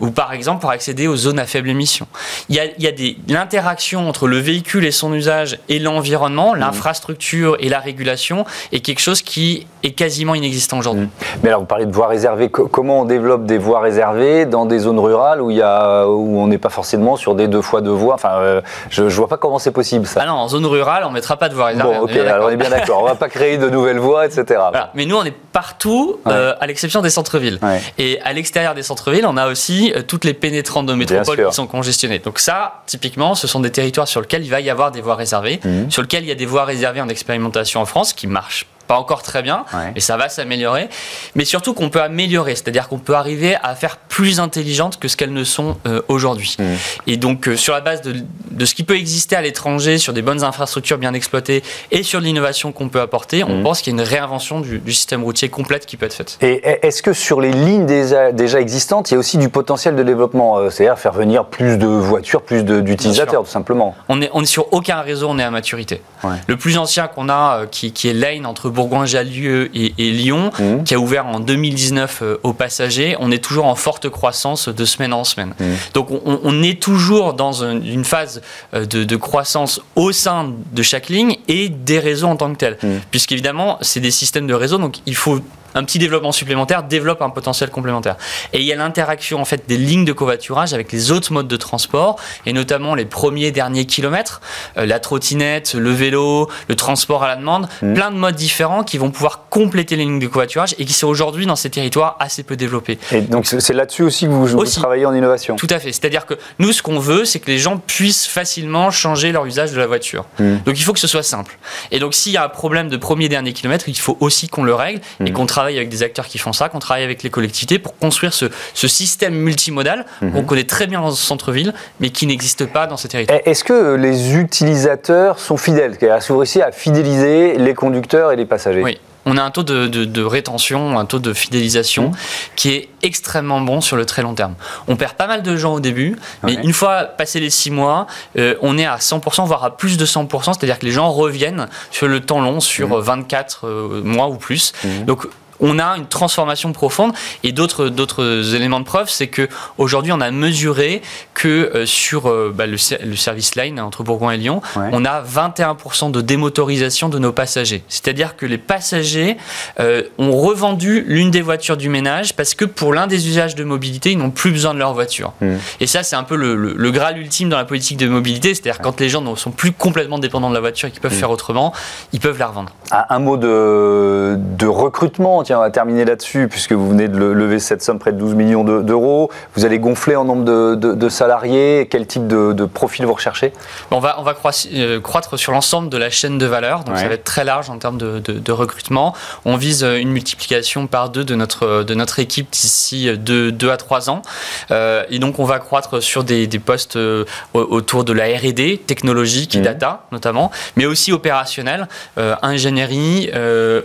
Ou 0.00 0.10
par 0.10 0.32
exemple 0.32 0.60
pour 0.60 0.70
accéder 0.70 1.06
aux 1.06 1.16
zones 1.16 1.38
à 1.38 1.46
faible 1.46 1.68
émission. 1.68 2.06
Il 2.48 2.56
y 2.56 2.60
a, 2.60 2.64
il 2.64 3.16
l'interaction 3.28 4.08
entre 4.08 4.26
le 4.26 4.38
véhicule 4.38 4.84
et 4.84 4.90
son 4.90 5.12
usage 5.12 5.58
et 5.68 5.78
l'environnement, 5.78 6.54
mmh. 6.54 6.58
l'infrastructure 6.58 7.56
et 7.60 7.68
la 7.68 7.80
régulation 7.80 8.44
est 8.72 8.80
quelque 8.80 9.00
chose 9.00 9.22
qui 9.22 9.66
est 9.82 9.92
quasiment 9.92 10.34
inexistant 10.34 10.78
aujourd'hui. 10.78 11.06
Mmh. 11.06 11.38
Mais 11.42 11.48
alors 11.48 11.60
vous 11.60 11.66
parlez 11.66 11.86
de 11.86 11.92
voies 11.92 12.08
réservées. 12.08 12.48
Comment 12.48 13.00
on 13.00 13.04
développe 13.04 13.44
des 13.44 13.58
voies 13.58 13.80
réservées 13.80 14.46
dans 14.46 14.66
des 14.66 14.80
zones 14.80 14.98
rurales 14.98 15.40
où, 15.40 15.50
il 15.50 15.58
y 15.58 15.62
a, 15.62 16.06
où 16.06 16.38
on 16.38 16.46
n'est 16.46 16.58
pas 16.58 16.68
forcément 16.68 17.16
sur 17.16 17.34
des 17.34 17.48
deux 17.48 17.62
fois 17.62 17.80
deux 17.80 17.90
voies? 17.90 18.14
Enfin, 18.14 18.36
euh, 18.40 18.60
je 18.90 19.02
ne 19.02 19.08
vois 19.08 19.28
pas 19.28 19.36
comment 19.36 19.58
c'est 19.58 19.70
possible 19.70 20.06
ça. 20.06 20.20
Ah 20.22 20.26
non, 20.26 20.34
en 20.34 20.48
zone 20.48 20.66
rurale, 20.66 21.04
on 21.04 21.08
ne 21.08 21.14
mettra 21.14 21.36
pas 21.36 21.48
de 21.48 21.54
voies 21.54 21.66
réservées. 21.66 21.94
Bon, 21.94 22.04
ok, 22.04 22.16
alors 22.16 22.48
on 22.48 22.50
est 22.50 22.56
bien 22.56 22.70
d'accord. 22.70 23.00
on 23.00 23.04
ne 23.04 23.08
va 23.08 23.14
pas 23.14 23.28
créer 23.28 23.58
de 23.58 23.68
nouvelles 23.68 23.98
voies, 23.98 24.26
etc. 24.26 24.60
Mais 24.94 25.06
nous, 25.06 25.16
on 25.16 25.24
est 25.24 25.34
partout, 25.52 26.18
euh, 26.26 26.54
à 26.60 26.66
l'exception 26.66 27.02
des 27.02 27.10
centres-villes. 27.10 27.60
Et 27.98 28.20
à 28.22 28.32
l'extérieur 28.32 28.74
des 28.74 28.82
centres-villes, 28.82 29.26
on 29.26 29.36
a 29.36 29.48
aussi 29.48 29.55
euh, 29.94 30.02
toutes 30.02 30.24
les 30.24 30.34
pénétrantes 30.34 30.86
de 30.86 30.94
métropole 30.94 31.48
qui 31.48 31.54
sont 31.54 31.66
congestionnées. 31.66 32.18
Donc 32.18 32.38
ça, 32.38 32.82
typiquement, 32.86 33.34
ce 33.34 33.46
sont 33.46 33.60
des 33.60 33.70
territoires 33.70 34.08
sur 34.08 34.20
lesquels 34.20 34.44
il 34.44 34.50
va 34.50 34.60
y 34.60 34.70
avoir 34.70 34.90
des 34.90 35.00
voies 35.00 35.16
réservées, 35.16 35.60
mmh. 35.64 35.90
sur 35.90 36.02
lesquels 36.02 36.24
il 36.24 36.28
y 36.28 36.32
a 36.32 36.36
des 36.36 36.46
voies 36.46 36.64
réservées 36.64 37.00
en 37.00 37.08
expérimentation 37.08 37.80
en 37.80 37.86
France 37.86 38.12
qui 38.12 38.26
marchent 38.26 38.66
pas 38.86 38.98
encore 38.98 39.22
très 39.22 39.42
bien, 39.42 39.64
mais 39.94 40.00
ça 40.00 40.16
va 40.16 40.28
s'améliorer. 40.28 40.88
Mais 41.34 41.44
surtout 41.44 41.74
qu'on 41.74 41.90
peut 41.90 42.02
améliorer, 42.02 42.54
c'est-à-dire 42.54 42.88
qu'on 42.88 42.98
peut 42.98 43.14
arriver 43.14 43.56
à 43.62 43.74
faire 43.74 43.96
plus 43.96 44.40
intelligentes 44.40 44.98
que 44.98 45.08
ce 45.08 45.16
qu'elles 45.16 45.32
ne 45.32 45.44
sont 45.44 45.76
euh, 45.86 46.02
aujourd'hui. 46.08 46.56
Mmh. 46.58 46.64
Et 47.06 47.16
donc, 47.16 47.48
euh, 47.48 47.56
sur 47.56 47.74
la 47.74 47.80
base 47.80 48.02
de, 48.02 48.14
de, 48.50 48.64
ce 48.64 48.74
qui 48.74 48.84
peut 48.84 48.96
exister 48.96 49.36
à 49.36 49.42
l'étranger, 49.42 49.98
sur 49.98 50.12
des 50.12 50.22
bonnes 50.22 50.42
infrastructures 50.42 50.98
bien 50.98 51.14
exploitées 51.14 51.62
et 51.90 52.02
sur 52.02 52.20
l'innovation 52.20 52.72
qu'on 52.72 52.88
peut 52.88 53.00
apporter, 53.00 53.44
on 53.44 53.58
mmh. 53.58 53.62
pense 53.62 53.82
qu'il 53.82 53.94
y 53.94 53.98
a 53.98 54.02
une 54.02 54.08
réinvention 54.08 54.60
du, 54.60 54.80
système 54.92 55.24
routier 55.24 55.48
complète 55.48 55.84
qui 55.86 55.96
peut 55.96 56.06
être 56.06 56.14
faite. 56.14 56.38
Et 56.40 56.62
est-ce 56.82 57.02
que 57.02 57.12
sur 57.12 57.40
les 57.40 57.52
lignes 57.52 57.86
déjà, 57.86 58.32
déjà, 58.32 58.60
existantes, 58.60 59.10
il 59.10 59.14
y 59.14 59.16
a 59.16 59.18
aussi 59.18 59.36
du 59.36 59.48
potentiel 59.48 59.94
de 59.96 60.02
développement 60.02 60.58
euh, 60.58 60.70
C'est-à-dire 60.70 60.98
faire 60.98 61.12
venir 61.12 61.44
plus 61.44 61.76
de 61.76 61.86
voitures, 61.86 62.42
plus 62.42 62.64
d'utilisateurs, 62.64 63.44
tout 63.44 63.50
simplement? 63.50 63.94
On 64.08 64.22
est, 64.22 64.30
on 64.32 64.42
est 64.42 64.46
sur 64.46 64.72
aucun 64.72 65.00
réseau, 65.00 65.28
on 65.28 65.38
est 65.38 65.44
à 65.44 65.50
maturité. 65.50 66.02
Le 66.46 66.56
plus 66.56 66.78
ancien 66.78 67.06
qu'on 67.08 67.28
a, 67.28 67.66
qui, 67.70 67.92
qui 67.92 68.08
est 68.08 68.12
Lane 68.12 68.46
entre 68.46 68.68
Bourgoin-Jallieu 68.76 69.70
et, 69.74 70.10
Lyon, 70.12 70.52
mmh. 70.56 70.84
qui 70.84 70.94
a 70.94 70.98
ouvert 70.98 71.26
en 71.26 71.40
2019 71.40 72.20
euh, 72.22 72.36
aux 72.44 72.52
passagers. 72.52 73.16
On 73.18 73.32
est 73.32 73.42
toujours 73.42 73.66
en 73.66 73.74
forte 73.74 74.08
croissance 74.08 74.68
de 74.68 74.84
semaine 74.84 75.12
en 75.12 75.24
semaine. 75.24 75.54
Mmh. 75.58 75.64
Donc 75.94 76.08
on, 76.24 76.62
est 76.62 76.80
toujours 76.80 77.34
dans 77.34 77.64
une 77.64 78.04
phase 78.04 78.42
euh, 78.74 78.86
de, 78.86 79.16
croissance 79.16 79.80
au 79.96 80.12
sein 80.12 80.52
de 80.72 80.82
chaque 80.82 81.08
ligne 81.08 81.36
et 81.48 81.68
des 81.68 81.98
réseaux 81.98 82.28
en 82.28 82.36
tant 82.36 82.52
que 82.52 82.58
tels. 82.58 82.78
Mmh. 82.82 82.88
Puisqu'évidemment, 83.10 83.78
c'est 83.80 84.00
des 84.00 84.10
systèmes 84.10 84.46
de 84.46 84.54
réseau, 84.54 84.78
donc 84.78 84.98
il 85.06 85.16
faut 85.16 85.40
un 85.76 85.84
petit 85.84 85.98
développement 85.98 86.32
supplémentaire 86.32 86.82
développe 86.82 87.22
un 87.22 87.30
potentiel 87.30 87.70
complémentaire. 87.70 88.16
Et 88.52 88.60
il 88.60 88.64
y 88.64 88.72
a 88.72 88.76
l'interaction 88.76 89.40
en 89.40 89.44
fait 89.44 89.68
des 89.68 89.76
lignes 89.76 90.06
de 90.06 90.12
covoiturage 90.12 90.72
avec 90.72 90.90
les 90.90 91.12
autres 91.12 91.32
modes 91.32 91.48
de 91.48 91.56
transport 91.56 92.16
et 92.46 92.52
notamment 92.52 92.94
les 92.94 93.04
premiers 93.04 93.50
derniers 93.50 93.84
kilomètres, 93.84 94.40
euh, 94.78 94.86
la 94.86 94.98
trottinette, 95.00 95.74
le 95.74 95.90
vélo, 95.90 96.48
le 96.68 96.76
transport 96.76 97.22
à 97.22 97.28
la 97.28 97.36
demande, 97.36 97.68
mmh. 97.82 97.92
plein 97.92 98.10
de 98.10 98.16
modes 98.16 98.34
différents 98.34 98.84
qui 98.84 98.96
vont 98.96 99.10
pouvoir 99.10 99.48
compléter 99.50 99.96
les 99.96 100.04
lignes 100.04 100.18
de 100.18 100.26
covoiturage 100.26 100.74
et 100.78 100.86
qui 100.86 100.94
sont 100.94 101.08
aujourd'hui 101.08 101.44
dans 101.44 101.56
ces 101.56 101.68
territoires 101.68 102.16
assez 102.20 102.42
peu 102.42 102.56
développés. 102.56 102.98
Et 103.12 103.20
donc 103.20 103.46
c'est 103.46 103.72
là-dessus 103.74 104.02
aussi 104.02 104.26
que 104.26 104.30
vous, 104.30 104.64
travaillez 104.64 105.04
en 105.04 105.14
innovation. 105.14 105.56
Tout 105.56 105.68
à 105.70 105.78
fait. 105.78 105.92
C'est-à-dire 105.92 106.24
que 106.24 106.34
nous, 106.58 106.72
ce 106.72 106.82
qu'on 106.82 106.98
veut, 106.98 107.26
c'est 107.26 107.38
que 107.38 107.50
les 107.50 107.58
gens 107.58 107.76
puissent 107.76 108.26
facilement 108.26 108.90
changer 108.90 109.30
leur 109.30 109.44
usage 109.44 109.72
de 109.72 109.78
la 109.78 109.86
voiture. 109.86 110.24
Mmh. 110.38 110.56
Donc 110.64 110.78
il 110.78 110.82
faut 110.82 110.94
que 110.94 111.00
ce 111.00 111.06
soit 111.06 111.22
simple. 111.22 111.58
Et 111.90 111.98
donc 111.98 112.14
s'il 112.14 112.32
y 112.32 112.38
a 112.38 112.44
un 112.44 112.48
problème 112.48 112.88
de 112.88 112.96
premier 112.96 113.28
dernier 113.28 113.52
kilomètre, 113.52 113.88
il 113.88 113.98
faut 113.98 114.16
aussi 114.20 114.48
qu'on 114.48 114.64
le 114.64 114.74
règle 114.74 115.00
et 115.20 115.24
mmh. 115.24 115.32
qu'on 115.32 115.46
travaille 115.46 115.65
avec 115.74 115.88
des 115.88 116.02
acteurs 116.02 116.26
qui 116.26 116.38
font 116.38 116.52
ça, 116.52 116.68
qu'on 116.68 116.78
travaille 116.78 117.04
avec 117.04 117.22
les 117.22 117.30
collectivités 117.30 117.78
pour 117.78 117.96
construire 117.98 118.32
ce, 118.32 118.46
système 118.74 119.34
multimodal 119.34 120.06
qu'on 120.20 120.44
connaît 120.44 120.64
très 120.64 120.86
bien 120.86 121.00
dans 121.00 121.10
ce 121.10 121.22
centre-ville, 121.22 121.74
mais 122.00 122.10
qui 122.10 122.26
n'existe 122.26 122.66
pas 122.66 122.86
dans 122.86 122.96
ces 122.96 123.08
territoires. 123.08 123.40
Est-ce 123.44 123.64
que 123.64 123.94
les 123.94 124.34
utilisateurs 124.34 125.38
sont 125.38 125.56
fidèles 125.56 125.92
Est-ce 126.00 126.28
que 126.28 126.60
à 126.60 126.72
fidéliser 126.72 127.58
les 127.58 127.74
conducteurs 127.74 128.32
et 128.32 128.36
les 128.36 128.46
passagers? 128.46 128.82
Oui 128.82 128.98
on 129.26 129.36
a 129.36 129.42
un 129.42 129.50
taux 129.50 129.64
de, 129.64 130.22
rétention, 130.22 130.98
un 130.98 131.04
taux 131.04 131.18
de 131.18 131.34
fidélisation 131.34 132.10
mmh. 132.10 132.16
qui 132.54 132.70
est 132.70 132.88
extrêmement 133.02 133.60
bon 133.60 133.80
sur 133.80 133.96
le 133.96 134.06
très 134.06 134.22
long 134.22 134.34
terme. 134.34 134.54
On 134.86 134.96
perd 134.96 135.14
pas 135.14 135.26
mal 135.26 135.42
de 135.42 135.56
gens 135.56 135.74
au 135.74 135.80
début, 135.80 136.16
mais 136.44 136.54
une 136.54 136.72
fois 136.72 137.04
passé 137.04 137.40
les 137.40 137.50
six 137.50 137.72
mois, 137.72 138.06
euh, 138.38 138.54
on 138.62 138.78
est 138.78 138.86
à 138.86 138.96
100%, 138.96 139.44
voire 139.44 139.64
à 139.64 139.76
plus 139.76 139.98
de 139.98 140.06
100%, 140.06 140.54
c'est-à-dire 140.54 140.78
que 140.78 140.86
les 140.86 140.92
gens 140.92 141.10
reviennent 141.10 141.66
sur 141.90 142.06
le 142.06 142.20
temps 142.20 142.40
long, 142.40 142.60
sur 142.60 143.00
24 143.00 143.66
mmh. 143.66 143.68
euh, 143.68 144.02
mois 144.02 144.28
ou 144.28 144.36
plus. 144.36 144.72
Mmh. 144.84 145.04
Donc 145.04 145.26
on 145.60 145.78
a 145.78 145.96
une 145.96 146.06
transformation 146.06 146.72
profonde. 146.72 147.12
Et 147.42 147.52
d'autres, 147.52 147.88
d'autres 147.88 148.54
éléments 148.54 148.80
de 148.80 148.84
preuve, 148.84 149.08
c'est 149.08 149.28
que 149.28 149.48
aujourd'hui, 149.78 150.12
on 150.12 150.20
a 150.20 150.30
mesuré 150.30 151.02
que 151.34 151.48
euh, 151.48 151.86
sur 151.86 152.28
euh, 152.28 152.52
bah, 152.54 152.66
le, 152.66 152.76
service 152.76 153.56
line 153.56 153.80
entre 153.80 154.02
Bourgoin 154.02 154.32
et 154.32 154.36
Lyon, 154.36 154.62
on 154.76 155.04
a 155.04 155.22
21% 155.22 156.10
de 156.10 156.20
démotorisation 156.20 157.08
de 157.08 157.18
nos 157.18 157.32
passagers. 157.32 157.82
C'est-à-dire 157.88 158.36
que 158.36 158.46
les 158.46 158.58
passagers 158.58 159.36
euh, 159.80 160.02
ont 160.18 160.32
revendu 160.32 161.04
l'une 161.06 161.30
des 161.30 161.42
voitures 161.42 161.76
du 161.76 161.88
ménage 161.88 162.34
parce 162.34 162.54
que 162.54 162.64
pour 162.64 162.92
l'un 162.92 163.06
des 163.06 163.28
usages 163.28 163.54
de 163.54 163.64
mobilité, 163.64 164.12
ils 164.12 164.18
n'ont 164.18 164.30
plus 164.30 164.50
besoin 164.50 164.74
de 164.74 164.78
leur 164.78 164.94
voiture. 164.94 165.32
Hmm. 165.40 165.56
Et 165.80 165.86
ça, 165.86 166.02
c'est 166.02 166.16
un 166.16 166.22
peu 166.22 166.36
le, 166.36 166.90
graal 166.90 167.18
ultime 167.18 167.48
dans 167.48 167.56
la 167.56 167.64
politique 167.64 167.98
de 167.98 168.08
mobilité. 168.08 168.54
C'est-à-dire 168.54 168.80
quand 168.80 169.00
les 169.00 169.08
gens 169.08 169.20
ne 169.20 169.34
sont 169.36 169.50
plus 169.50 169.72
complètement 169.72 170.18
dépendants 170.18 170.48
de 170.48 170.54
la 170.54 170.60
voiture 170.60 170.88
et 170.88 170.92
qu'ils 170.92 171.00
peuvent 171.00 171.12
hmm. 171.12 171.18
faire 171.18 171.30
autrement, 171.30 171.72
ils 172.12 172.20
peuvent 172.20 172.38
la 172.38 172.46
revendre. 172.46 172.70
Ah, 172.90 173.06
un 173.14 173.18
mot 173.18 173.36
de, 173.36 174.36
de 174.38 174.66
recrutement 174.66 175.42
tiens, 175.46 175.58
on 175.58 175.62
va 175.62 175.70
terminer 175.70 176.04
là-dessus, 176.04 176.48
puisque 176.48 176.72
vous 176.72 176.88
venez 176.88 177.08
de 177.08 177.16
lever 177.16 177.60
cette 177.60 177.82
somme, 177.82 177.98
près 177.98 178.12
de 178.12 178.18
12 178.18 178.34
millions 178.34 178.64
d'euros. 178.64 179.30
Vous 179.54 179.64
allez 179.64 179.78
gonfler 179.78 180.16
en 180.16 180.24
nombre 180.24 180.44
de, 180.44 181.08
salariés. 181.08 181.86
Quel 181.90 182.06
type 182.06 182.26
de, 182.26 182.66
profil 182.66 183.06
vous 183.06 183.14
recherchez? 183.14 183.52
On 183.92 184.00
va, 184.00 184.16
on 184.18 184.22
va 184.22 184.34
euh, 184.74 185.00
croître, 185.00 185.38
sur 185.38 185.52
l'ensemble 185.52 185.88
de 185.88 185.96
la 185.96 186.10
chaîne 186.10 186.36
de 186.36 186.46
valeur, 186.46 186.84
donc 186.84 186.98
ça 186.98 187.06
va 187.06 187.14
être 187.14 187.24
très 187.24 187.44
large 187.44 187.70
en 187.70 187.78
termes 187.78 187.96
de, 187.96 188.52
recrutement. 188.52 189.14
On 189.44 189.56
vise 189.56 189.84
une 189.84 190.10
multiplication 190.10 190.86
par 190.86 191.10
deux 191.10 191.24
de 191.24 191.34
notre, 191.34 191.82
de 191.82 191.94
notre 191.94 192.18
équipe 192.18 192.50
d'ici 192.50 193.10
2 193.16 193.70
à 193.70 193.76
3 193.76 194.10
ans. 194.10 194.22
Euh, 194.70 195.04
et 195.10 195.18
donc 195.18 195.38
on 195.38 195.44
va 195.44 195.58
croître 195.58 196.02
sur 196.02 196.24
des, 196.24 196.48
postes 196.58 196.96
euh, 196.96 197.24
autour 197.54 198.04
de 198.04 198.12
la 198.12 198.24
R&D, 198.24 198.82
technologique 198.86 199.54
et 199.54 199.60
mmh. 199.60 199.62
data 199.62 200.06
notamment, 200.10 200.50
mais 200.74 200.86
aussi 200.86 201.12
opérationnel, 201.12 201.86
ingénierie, 202.16 203.30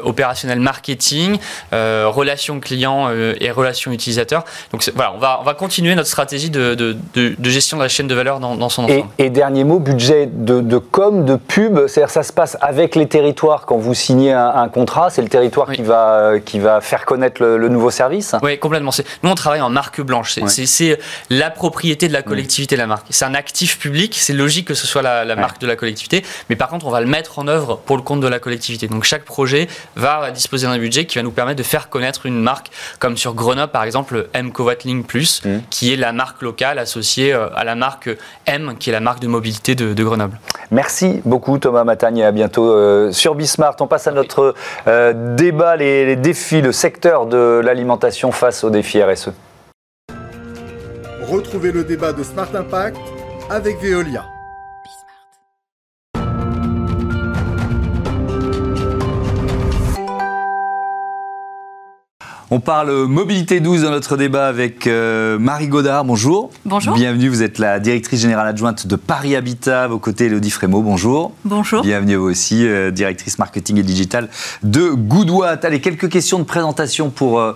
opérationnel 0.03 0.59
marketing, 0.59 1.37
euh, 1.74 2.05
relations 2.08 2.60
clients 2.60 3.08
euh, 3.10 3.34
et 3.39 3.51
relations 3.51 3.91
utilisateurs. 3.91 4.43
Donc 4.72 4.89
voilà, 4.96 5.13
on 5.15 5.20
va, 5.20 5.39
on 5.41 5.43
va 5.43 5.53
continuer 5.53 5.96
notre 5.96 6.10
stratégie 6.10 6.50
de, 6.50 6.75
de, 6.75 6.96
de, 7.15 7.50
gestion 7.50 7.77
de 7.77 7.84
la 7.84 7.89
chaîne 7.89 8.08
de 8.08 8.15
valeur 8.15 8.39
dans, 8.39 8.55
dans 8.55 8.70
son 8.70 8.84
ensemble. 8.84 9.05
Et, 9.17 9.29
dernier 9.29 9.63
mot, 9.63 9.79
budget 9.79 10.29
de, 10.31 10.77
com, 10.77 11.25
de 11.25 11.36
pub, 11.36 11.88
c'est-à-dire 11.88 12.10
ça 12.10 12.24
se 12.24 12.34
passe 12.34 12.58
avec 12.62 12.96
les 12.96 13.08
territoires 13.08 13.65
quand 13.65 13.77
vous 13.77 13.93
signez 13.93 14.34
un, 14.34 14.67
contrat, 14.70 15.10
c'est 15.10 15.22
le 15.22 15.29
territoire 15.29 15.72
qui, 15.72 15.81
va, 15.81 16.34
qui 16.43 16.60
va 16.60 16.81
faire 16.81 17.05
connaître 17.05 17.41
le, 17.41 17.70
nouveau 17.70 17.91
service 17.91 18.36
Oui, 18.41 18.58
complètement. 18.60 18.91
Nous, 19.24 19.29
on 19.29 19.36
travaille 19.36 19.62
en 19.62 19.70
marque 19.70 20.01
blanche. 20.01 20.38
C'est 20.48 21.00
la 21.29 21.50
propriété 21.50 22.08
de 22.08 22.13
la 22.13 22.22
collectivité, 22.22 22.75
la 22.75 22.88
marque. 22.88 23.08
C'est 23.10 23.25
un 23.25 23.34
actif 23.34 23.79
public, 23.79 24.15
c'est 24.17 24.34
logique 24.34 24.67
que 24.67 24.74
ce 24.74 24.88
soit 24.88 25.01
la, 25.01 25.25
la 25.25 25.36
marque 25.36 25.60
de 25.60 25.67
la 25.67 25.75
collectivité, 25.75 26.24
mais 26.50 26.55
par 26.55 26.70
contre, 26.70 26.86
on 26.86 26.91
va 26.91 27.01
le 27.01 27.08
mettre 27.08 27.39
en 27.39 27.48
œuvre 27.48 27.79
pour 27.86 27.98
le 27.98 28.03
compte 28.03 28.22
de 28.22 28.27
la 28.27 28.39
collectivité. 28.39 28.88
Donc 28.88 29.03
chaque 29.03 29.24
projet 29.24 29.67
va 29.96 30.31
disposer 30.31 30.67
d'un 30.67 30.77
budget 30.77 31.05
qui 31.05 31.17
va 31.17 31.24
nous 31.24 31.31
permettre 31.31 31.40
de 31.55 31.63
faire 31.63 31.89
connaître 31.89 32.25
une 32.25 32.39
marque, 32.39 32.71
comme 33.00 33.17
sur 33.17 33.33
Grenoble 33.33 33.71
par 33.71 33.83
exemple, 33.83 34.27
M 34.33 34.51
Covatling 34.51 35.03
Plus, 35.03 35.43
mmh. 35.43 35.50
qui 35.69 35.93
est 35.93 35.98
la 35.98 36.13
marque 36.13 36.41
locale 36.41 36.79
associée 36.79 37.33
euh, 37.33 37.48
à 37.55 37.63
la 37.63 37.75
marque 37.75 38.10
M, 38.45 38.75
qui 38.79 38.89
est 38.89 38.93
la 38.93 39.00
marque 39.00 39.19
de 39.19 39.27
mobilité 39.27 39.75
de, 39.75 40.03
Grenoble. 40.03 40.39
Merci 40.71 41.21
beaucoup 41.25 41.57
Thomas 41.57 41.83
Matagne 41.83 42.19
et 42.19 42.25
à 42.25 42.31
bientôt 42.31 42.71
euh, 42.71 43.12
sur 43.12 43.36
Bismart. 43.36 43.75
On 43.79 43.88
passe 43.88 44.07
à 44.07 44.12
notre 44.12 44.55
euh, 44.88 45.36
débat, 45.36 45.75
les, 45.75 46.05
les 46.05 46.15
défis, 46.15 46.62
le 46.62 46.71
secteur 46.71 47.25
de 47.25 47.62
l'alimentation 47.63 48.31
face 48.31 48.63
aux 48.63 48.69
défis 48.69 49.03
RSE. 49.03 49.29
Retrouvez 51.21 51.71
le 51.71 51.83
débat 51.83 52.13
de 52.13 52.24
Smart 52.24 52.50
Impact 52.53 52.98
avec 53.50 53.81
Veolia. 53.81 54.25
On 62.53 62.60
parle 62.60 63.05
mobilité 63.05 63.62
douce 63.62 63.84
dans 63.84 63.91
notre 63.91 64.17
débat 64.17 64.46
avec 64.48 64.86
euh, 64.86 65.39
Marie 65.39 65.70
Godard. 65.70 66.03
Bonjour. 66.03 66.50
Bonjour. 66.65 66.96
Bienvenue. 66.96 67.29
Vous 67.29 67.43
êtes 67.43 67.60
la 67.60 67.79
directrice 67.79 68.20
générale 68.20 68.46
adjointe 68.46 68.88
de 68.88 68.98
Paris 68.98 69.38
Habitat. 69.38 69.88
vos 69.88 70.00
côtés, 70.00 70.25
Elodie 70.25 70.51
Frémaux. 70.51 70.81
Bonjour. 70.81 71.31
Bonjour. 71.46 71.81
Bienvenue 71.81 72.17
vous 72.17 72.29
aussi, 72.29 72.67
euh, 72.67 72.91
directrice 72.91 73.39
marketing 73.39 73.77
et 73.77 73.84
digital 73.84 74.27
de 74.63 74.89
Goodwatt. 74.89 75.63
Allez, 75.63 75.79
quelques 75.79 76.10
questions 76.10 76.39
de 76.39 76.43
présentation 76.43 77.10
pour, 77.10 77.39
euh, 77.39 77.53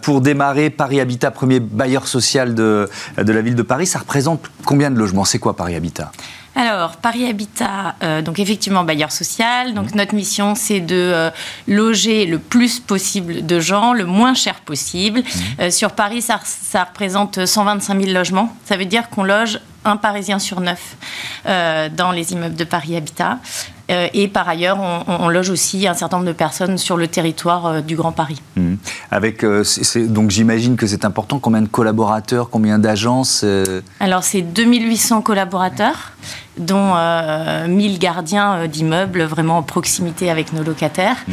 pour 0.00 0.20
démarrer. 0.20 0.70
Paris 0.70 1.00
Habitat, 1.00 1.32
premier 1.32 1.58
bailleur 1.58 2.06
social 2.06 2.54
de, 2.54 2.88
de 3.20 3.32
la 3.32 3.42
ville 3.42 3.56
de 3.56 3.62
Paris. 3.62 3.88
Ça 3.88 3.98
représente 3.98 4.42
combien 4.64 4.92
de 4.92 4.96
logements? 4.96 5.24
C'est 5.24 5.40
quoi 5.40 5.56
Paris 5.56 5.74
Habitat? 5.74 6.12
Alors, 6.56 6.96
Paris 6.96 7.28
Habitat, 7.28 7.96
euh, 8.02 8.22
donc 8.22 8.38
effectivement 8.38 8.82
bailleur 8.82 9.12
social. 9.12 9.74
Donc 9.74 9.94
mmh. 9.94 9.98
notre 9.98 10.14
mission, 10.14 10.54
c'est 10.54 10.80
de 10.80 10.96
euh, 10.96 11.30
loger 11.68 12.24
le 12.24 12.38
plus 12.38 12.80
possible 12.80 13.44
de 13.44 13.60
gens, 13.60 13.92
le 13.92 14.06
moins 14.06 14.32
cher 14.32 14.60
possible. 14.60 15.20
Mmh. 15.20 15.40
Euh, 15.60 15.70
sur 15.70 15.92
Paris, 15.92 16.22
ça, 16.22 16.40
ça, 16.44 16.84
représente 16.84 17.44
125 17.44 18.00
000 18.00 18.12
logements. 18.12 18.56
Ça 18.64 18.78
veut 18.78 18.86
dire 18.86 19.10
qu'on 19.10 19.22
loge 19.22 19.60
un 19.84 19.98
Parisien 19.98 20.40
sur 20.40 20.60
neuf 20.60 20.96
dans 21.44 22.10
les 22.10 22.32
immeubles 22.32 22.56
de 22.56 22.64
Paris 22.64 22.96
Habitat. 22.96 23.38
Euh, 23.90 24.08
et 24.14 24.28
par 24.28 24.48
ailleurs, 24.48 24.78
on, 25.06 25.28
loge 25.28 25.50
aussi 25.50 25.86
un 25.86 25.94
certain 25.94 26.16
nombre 26.16 26.28
de 26.28 26.34
personnes 26.34 26.76
sur 26.76 26.96
le 26.96 27.06
territoire 27.06 27.66
euh, 27.66 27.80
du 27.80 27.94
Grand 27.94 28.12
Paris. 28.12 28.42
Mmh. 28.56 28.74
Avec, 29.12 29.44
donc 29.44 30.30
j'imagine 30.30 30.76
que 30.76 30.86
c'est 30.86 31.04
important. 31.04 31.38
Combien 31.38 31.62
de 31.62 31.68
collaborateurs, 31.68 32.50
combien 32.50 32.78
d'agences 32.78 33.44
Alors 34.00 34.24
c'est 34.24 34.42
2800 34.42 35.22
collaborateurs 35.22 36.12
dont 36.58 36.94
1000 37.68 37.98
gardiens 37.98 38.66
d'immeubles 38.66 39.22
vraiment 39.22 39.58
en 39.58 39.62
proximité 39.62 40.30
avec 40.30 40.52
nos 40.52 40.62
locataires. 40.62 41.16
Mmh. 41.28 41.32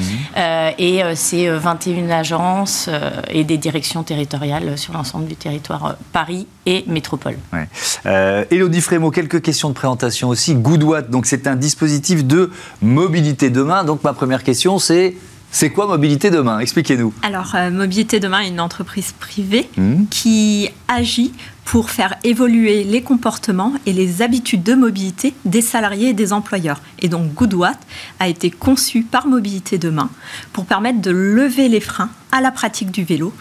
et 0.77 1.01
c'est 1.15 1.49
21 1.49 2.09
agences 2.09 2.89
et 3.29 3.43
des 3.43 3.57
directions 3.57 4.03
territoriales 4.03 4.77
sur 4.77 4.93
l'ensemble 4.93 5.25
du 5.25 5.35
territoire 5.35 5.95
Paris 6.11 6.47
et 6.65 6.83
métropole. 6.87 7.37
Ouais. 7.53 8.45
Elodie 8.51 8.81
Frémaux, 8.81 9.11
quelques 9.11 9.41
questions 9.41 9.69
de 9.69 9.73
présentation 9.73 10.29
aussi. 10.29 10.55
Goodwatt, 10.55 11.09
donc 11.09 11.25
c'est 11.25 11.47
un 11.47 11.55
dispositif 11.55 12.25
de 12.25 12.51
mobilité 12.81 13.49
demain. 13.49 13.83
Donc 13.83 14.03
ma 14.03 14.13
première 14.13 14.43
question, 14.43 14.79
c'est 14.79 15.15
c'est 15.55 15.69
quoi 15.69 15.85
Mobilité 15.85 16.31
Demain? 16.31 16.57
Expliquez-nous. 16.57 17.13
Alors, 17.21 17.53
euh, 17.53 17.69
Mobilité 17.69 18.19
Demain 18.19 18.39
est 18.39 18.47
une 18.47 18.59
entreprise 18.59 19.11
privée 19.11 19.69
mmh. 19.77 20.05
qui 20.09 20.67
agit 20.87 21.31
pour 21.63 21.91
faire 21.91 22.15
évoluer 22.23 22.83
les 22.83 23.03
comportements 23.03 23.71
et 23.85 23.93
les 23.93 24.23
habitudes 24.23 24.63
de 24.63 24.73
mobilité 24.73 25.35
des 25.45 25.61
salariés 25.61 26.09
et 26.09 26.13
des 26.13 26.33
employeurs. 26.33 26.81
Et 27.03 27.07
donc, 27.07 27.33
Goodwatt 27.35 27.77
a 28.19 28.27
été 28.27 28.49
conçu 28.49 29.03
par 29.03 29.27
Mobilité 29.27 29.77
Demain 29.77 30.09
pour 30.53 30.65
permettre 30.65 31.01
de 31.01 31.11
lever 31.11 31.69
les 31.69 31.79
freins 31.79 32.09
à 32.31 32.41
la 32.41 32.49
pratique 32.49 32.89
du 32.89 33.03
vélo 33.03 33.31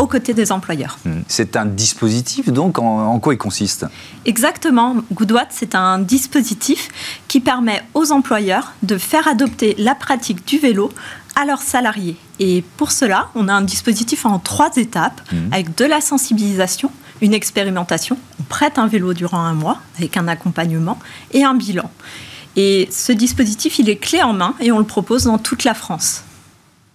aux 0.00 0.06
côtés 0.06 0.34
des 0.34 0.50
employeurs. 0.50 0.98
Hmm. 1.04 1.20
C'est 1.28 1.56
un 1.56 1.66
dispositif, 1.66 2.48
donc 2.48 2.78
en, 2.78 3.18
quoi 3.20 3.34
il 3.34 3.38
consiste? 3.38 3.86
Exactement. 4.24 4.96
Goodwatt, 5.12 5.48
c'est 5.50 5.74
un 5.74 5.98
dispositif 5.98 6.88
qui 7.28 7.40
permet 7.40 7.82
aux 7.94 8.10
employeurs 8.10 8.72
de 8.82 8.96
faire 8.96 9.28
adopter 9.28 9.74
la 9.78 9.94
pratique 9.94 10.46
du 10.46 10.58
vélo 10.58 10.90
à 11.36 11.44
leurs 11.44 11.60
salariés. 11.60 12.16
Et 12.38 12.64
pour 12.78 12.92
cela, 12.92 13.28
on 13.34 13.46
a 13.48 13.52
un 13.52 13.62
dispositif 13.62 14.24
en 14.24 14.38
trois 14.38 14.70
étapes, 14.76 15.20
hmm. 15.32 15.52
avec 15.52 15.76
de 15.76 15.84
la 15.84 16.00
sensibilisation, 16.00 16.90
une 17.20 17.34
expérimentation, 17.34 18.16
on 18.40 18.44
prête 18.44 18.78
un 18.78 18.86
vélo 18.86 19.12
durant 19.12 19.40
un 19.40 19.52
mois, 19.52 19.78
avec 19.98 20.16
un 20.16 20.26
accompagnement 20.28 20.98
et 21.32 21.44
un 21.44 21.54
bilan. 21.54 21.90
Et 22.56 22.88
ce 22.90 23.12
dispositif, 23.12 23.78
il 23.78 23.88
est 23.90 23.96
clé 23.96 24.22
en 24.22 24.32
main 24.32 24.54
et 24.60 24.72
on 24.72 24.78
le 24.78 24.84
propose 24.84 25.24
dans 25.24 25.38
toute 25.38 25.64
la 25.64 25.74
France. 25.74 26.24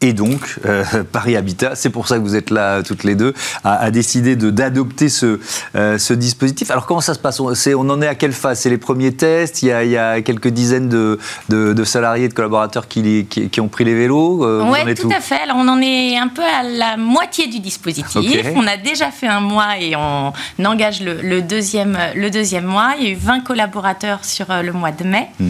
Et 0.05 0.13
donc, 0.13 0.59
euh, 0.67 0.83
Paris 1.11 1.35
Habitat, 1.35 1.73
c'est 1.73 1.89
pour 1.89 2.07
ça 2.07 2.17
que 2.17 2.21
vous 2.21 2.35
êtes 2.35 2.51
là 2.51 2.83
toutes 2.83 3.03
les 3.03 3.15
deux, 3.15 3.33
a, 3.63 3.89
décidé 3.89 4.35
d'adopter 4.35 5.09
ce, 5.09 5.39
euh, 5.75 5.97
ce 5.97 6.13
dispositif. 6.13 6.69
Alors 6.69 6.85
comment 6.85 7.01
ça 7.01 7.15
se 7.15 7.19
passe? 7.19 7.39
On, 7.39 7.51
on 7.51 7.89
en 7.89 8.01
est 8.03 8.07
à 8.07 8.13
quelle 8.13 8.31
phase? 8.31 8.59
C'est 8.59 8.69
les 8.69 8.77
premiers 8.77 9.13
tests? 9.13 9.63
Il 9.63 9.69
y, 9.69 9.71
a, 9.71 9.83
il 9.83 9.89
y, 9.89 9.97
a, 9.97 10.21
quelques 10.21 10.49
dizaines 10.49 10.89
de, 10.89 11.17
de, 11.49 11.83
salariés, 11.83 12.27
de 12.27 12.35
collaborateurs 12.35 12.87
qui, 12.87 13.25
qui, 13.25 13.61
ont 13.61 13.67
pris 13.67 13.83
les 13.83 13.95
vélos 13.95 14.45
euh, 14.45 14.63
Oui, 14.71 14.93
tout, 14.93 15.09
à 15.09 15.21
fait. 15.21 15.41
Alors 15.41 15.57
on 15.57 15.67
en 15.67 15.81
est 15.81 16.17
un 16.17 16.27
peu 16.27 16.43
à 16.43 16.61
la 16.61 16.97
moitié 16.97 17.47
du 17.47 17.59
dispositif. 17.59 18.45
On 18.55 18.67
a 18.67 18.77
déjà 18.77 19.09
fait 19.09 19.27
un 19.27 19.39
mois 19.39 19.79
et 19.79 19.95
on 19.95 20.33
engage 20.63 21.01
le, 21.01 21.41
deuxième, 21.41 21.97
le 22.13 22.29
deuxième 22.29 22.65
mois. 22.65 22.93
Il 22.99 23.05
y 23.05 23.07
a 23.07 23.11
eu 23.11 23.15
20 23.15 23.39
collaborateurs 23.39 24.23
sur 24.23 24.45
le 24.61 24.71
mois 24.71 24.91
de 24.91 25.03
mai 25.03 25.29
mmh. 25.39 25.45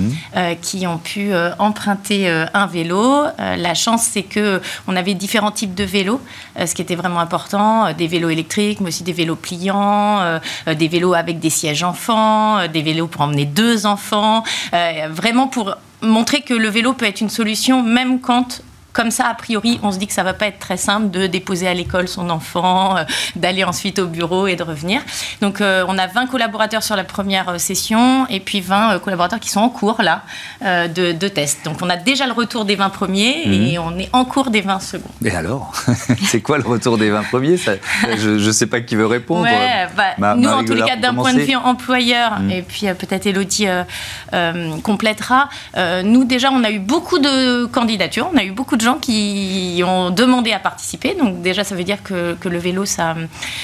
qui 0.61 0.87
ont 0.87 0.97
pu 0.97 1.31
emprunter 1.59 2.29
un 2.53 2.67
vélo. 2.67 3.23
la 3.37 3.73
chance, 3.73 4.07
c'est 4.13 4.23
que 4.23 4.44
on 4.87 4.95
avait 4.95 5.13
différents 5.13 5.51
types 5.51 5.73
de 5.73 5.83
vélos, 5.83 6.21
euh, 6.59 6.65
ce 6.65 6.75
qui 6.75 6.81
était 6.81 6.95
vraiment 6.95 7.19
important, 7.19 7.87
euh, 7.87 7.93
des 7.93 8.07
vélos 8.07 8.29
électriques, 8.29 8.79
mais 8.81 8.89
aussi 8.89 9.03
des 9.03 9.13
vélos 9.13 9.35
pliants, 9.35 10.19
euh, 10.21 10.39
des 10.73 10.87
vélos 10.87 11.13
avec 11.13 11.39
des 11.39 11.49
sièges 11.49 11.83
enfants, 11.83 12.67
des 12.67 12.81
vélos 12.81 13.07
pour 13.07 13.21
emmener 13.21 13.45
deux 13.45 13.85
enfants, 13.85 14.43
vraiment 15.09 15.47
pour 15.47 15.75
montrer 16.01 16.41
que 16.41 16.53
le 16.53 16.69
vélo 16.69 16.93
peut 16.93 17.05
être 17.05 17.21
une 17.21 17.29
solution 17.29 17.81
même 17.81 18.19
quand 18.19 18.61
comme 18.95 19.11
ça, 19.11 19.27
a 19.27 19.33
priori, 19.33 19.77
on 19.83 19.91
se 19.91 19.99
dit 19.99 20.07
que 20.07 20.13
ça 20.13 20.23
va 20.23 20.33
pas 20.33 20.47
être 20.47 20.57
très 20.57 20.77
simple 20.77 21.11
de 21.11 21.27
déposer 21.27 21.67
à 21.67 21.73
l'école 21.73 22.07
son 22.07 22.29
enfant, 22.29 22.95
euh, 22.95 23.03
d'aller 23.35 23.65
ensuite 23.65 23.99
au 23.99 24.07
bureau 24.07 24.47
et 24.47 24.55
de 24.55 24.63
revenir. 24.63 25.01
Donc, 25.41 25.59
euh, 25.59 25.83
on 25.89 25.97
a 25.97 26.07
20 26.07 26.27
collaborateurs 26.27 26.81
sur 26.81 26.95
la 26.95 27.03
première 27.03 27.49
euh, 27.49 27.57
session 27.57 28.25
et 28.29 28.39
puis 28.39 28.61
20 28.61 28.99
collaborateurs 28.99 29.41
qui 29.41 29.49
sont 29.49 29.59
en 29.59 29.69
cours 29.69 30.01
là 30.01 30.23
de, 30.61 31.11
de 31.11 31.27
tests. 31.27 31.65
Donc, 31.65 31.79
on 31.81 31.89
a 31.89 31.97
déjà 31.97 32.25
le 32.25 32.31
retour 32.31 32.63
des 32.63 32.75
20 32.77 32.89
premiers 32.89 33.41
et 33.43 33.77
mhm. 33.77 33.83
on 33.85 33.99
est 33.99 34.09
en 34.13 34.23
cours 34.23 34.49
des 34.49 34.61
20 34.61 34.79
seconds. 34.79 35.09
Et 35.23 35.31
alors 35.31 35.73
C'est 36.23 36.39
quoi 36.39 36.57
le 36.57 36.63
retour 36.63 36.97
des 36.97 37.09
20 37.09 37.23
premiers? 37.23 37.57
Je 37.57 38.29
ne 38.29 38.51
sais 38.53 38.67
pas 38.67 38.79
qui 38.79 38.95
veut 38.95 39.05
répondre. 39.05 39.45
Bah, 40.17 40.35
nous, 40.37 40.49
en 40.49 40.63
tous 40.63 40.73
les 40.73 40.83
cas, 40.83 40.95
d'un 40.95 41.13
point 41.13 41.33
de 41.33 41.41
vue 41.41 41.57
employeur, 41.57 42.39
mhm. 42.39 42.51
et 42.51 42.61
puis 42.61 42.87
peut-être 42.97 43.25
Elodie 43.25 43.67
complétera, 44.83 45.49
nous 46.05 46.23
déjà, 46.23 46.49
on 46.51 46.63
a 46.63 46.71
eu 46.71 46.79
beaucoup 46.79 47.19
de 47.19 47.65
candidatures, 47.65 48.29
on 48.33 48.37
a 48.37 48.43
eu 48.45 48.51
beaucoup 48.51 48.77
de 48.77 48.84
gens 48.85 48.97
qui 48.99 49.81
ont 49.85 50.11
demandé 50.11 50.51
à 50.53 50.59
participer. 50.59 51.15
Donc 51.15 51.41
déjà, 51.41 51.63
ça 51.63 51.75
veut 51.75 51.83
dire 51.83 52.01
que, 52.03 52.35
que 52.35 52.47
le 52.47 52.57
vélo, 52.57 52.85
ça, 52.85 53.15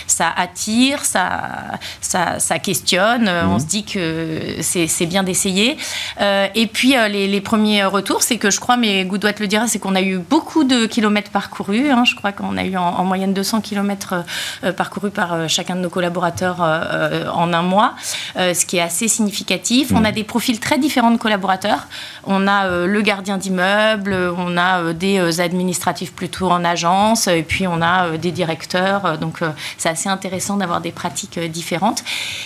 ça 0.08 0.28
attire, 0.36 1.06
ça, 1.06 1.80
ça, 2.02 2.40
ça 2.40 2.60
questionne. 2.60 3.30
On 3.30 3.54
mhm. 3.54 3.60
se 3.60 3.66
dit 3.66 3.84
que 3.86 4.58
c'est 4.62 5.06
bien 5.06 5.24
d'essayer. 5.24 5.78
Euh, 6.20 6.48
et 6.56 6.68
puis, 6.68 6.98
euh, 6.98 7.08
les, 7.08 7.28
les, 7.28 7.42
premiers 7.42 7.84
retours, 7.84 8.24
c'est 8.24 8.38
que 8.38 8.50
je 8.50 8.60
crois, 8.60 8.78
mais 8.78 9.06
Goudoit 9.06 9.32
le 9.40 9.48
dira, 9.48 9.68
c'est 9.68 9.80
qu'on 9.80 9.96
a 9.96 10.02
eu 10.02 10.18
beaucoup 10.18 10.64
de 10.64 10.86
kilomètres 10.86 11.32
parcourus. 11.32 11.90
Hein. 11.92 12.04
Je 12.06 12.16
crois 12.16 12.32
qu'on 12.32 12.58
a 12.58 12.64
eu 12.64 12.76
en, 12.78 13.04
moyenne 13.04 13.34
200 13.34 13.62
kilomètres 13.62 14.16
euh, 14.64 14.74
parcourus 14.74 15.12
par 15.12 15.50
chacun 15.50 15.76
de 15.76 15.82
nos 15.82 15.90
collaborateurs 15.90 16.60
en 16.62 17.54
un 17.54 17.62
mois, 17.62 17.94
ce 18.36 18.66
qui 18.66 18.78
est 18.78 18.82
assez 18.82 19.08
significatif. 19.08 19.92
On 19.92 20.00
mhm. 20.00 20.06
a 20.06 20.12
des 20.12 20.24
profils 20.24 20.60
très 20.60 20.78
différents 20.78 21.12
de 21.12 21.18
collaborateurs. 21.18 21.88
On 22.26 22.48
a 22.48 22.86
le 22.86 23.02
gardien 23.02 23.38
d'immeuble, 23.38 24.16
on 24.38 24.58
a 24.58 24.94
des 24.94 25.11
euh, 25.20 25.40
administratifs 25.40 26.14
plutôt 26.14 26.50
en 26.50 26.64
agence, 26.64 27.28
et 27.28 27.44
puis 27.44 27.68
on 27.68 27.82
a 27.82 28.08
euh, 28.08 28.18
des 28.18 28.32
directeurs. 28.32 29.06
Euh, 29.06 29.18
donc 29.18 29.40
c'est 29.78 29.90
assez 29.90 30.10
intéressant 30.10 30.58
d'avoir 30.58 30.82
des 30.82 30.92
pratiques 30.92 31.40
différentes. 31.40 32.04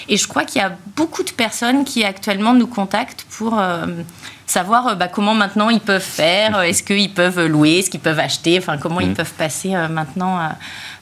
Et 0.08 0.18
je 0.18 0.28
crois 0.28 0.44
qu'il 0.44 0.62
y 0.62 0.66
a 0.66 0.78
beaucoup 0.96 1.24
de 1.24 1.32
personnes 1.32 1.86
qui 1.86 2.04
actuellement 2.04 2.54
nous 2.54 2.68
contactent 2.68 3.26
pour 3.30 3.60
savoir 4.46 4.96
bah, 4.96 5.08
comment 5.08 5.34
maintenant 5.34 5.70
ils 5.70 5.80
peuvent 5.80 6.02
faire, 6.02 6.62
est-ce 6.62 6.84
qu'ils 6.84 7.14
peuvent 7.14 7.46
louer, 7.46 7.80
est-ce 7.80 7.90
qu'ils 7.90 8.00
peuvent 8.00 8.20
acheter, 8.20 8.58
enfin 8.58 8.78
comment 8.78 9.00
ils 9.00 9.12
mmh. 9.12 9.16
peuvent 9.16 9.34
passer 9.34 9.74
maintenant 9.90 10.40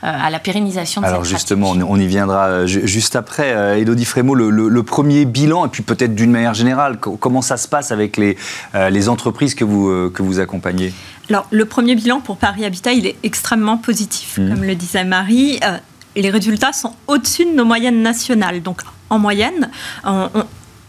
à 0.01 0.29
la 0.29 0.39
pérennisation 0.39 1.01
de 1.01 1.05
Alors 1.05 1.23
justement, 1.23 1.71
on 1.71 1.99
y 1.99 2.07
viendra 2.07 2.65
juste 2.65 3.15
après. 3.15 3.79
Elodie 3.79 4.05
Frémaux, 4.05 4.35
le, 4.35 4.83
premier 4.83 5.25
bilan, 5.25 5.65
et 5.65 5.69
puis 5.69 5.83
peut-être 5.83 6.15
d'une 6.15 6.31
manière 6.31 6.53
générale, 6.53 6.97
comment 6.97 7.41
ça 7.41 7.57
se 7.57 7.67
passe 7.67 7.91
avec 7.91 8.17
les, 8.17 8.37
les 8.73 9.09
entreprises 9.09 9.55
que 9.55 9.65
vous, 9.65 10.09
que 10.09 10.23
vous 10.23 10.39
accompagnez? 10.39 10.93
Alors, 11.29 11.47
le 11.51 11.65
premier 11.65 11.95
bilan 11.95 12.19
pour 12.19 12.37
Paris 12.37 12.65
Habitat, 12.65 12.91
il 12.93 13.07
est 13.07 13.15
extrêmement 13.23 13.77
positif. 13.77 14.37
Mmh. 14.37 14.49
Comme 14.49 14.63
le 14.63 14.75
disait 14.75 15.05
Marie, 15.05 15.59
euh, 15.63 15.77
les 16.15 16.29
résultats 16.29 16.73
sont 16.73 16.93
au-dessus 17.07 17.45
de 17.45 17.51
nos 17.51 17.65
moyennes 17.65 18.01
nationales. 18.01 18.61
Donc, 18.61 18.81
en 19.09 19.19
moyenne, 19.19 19.69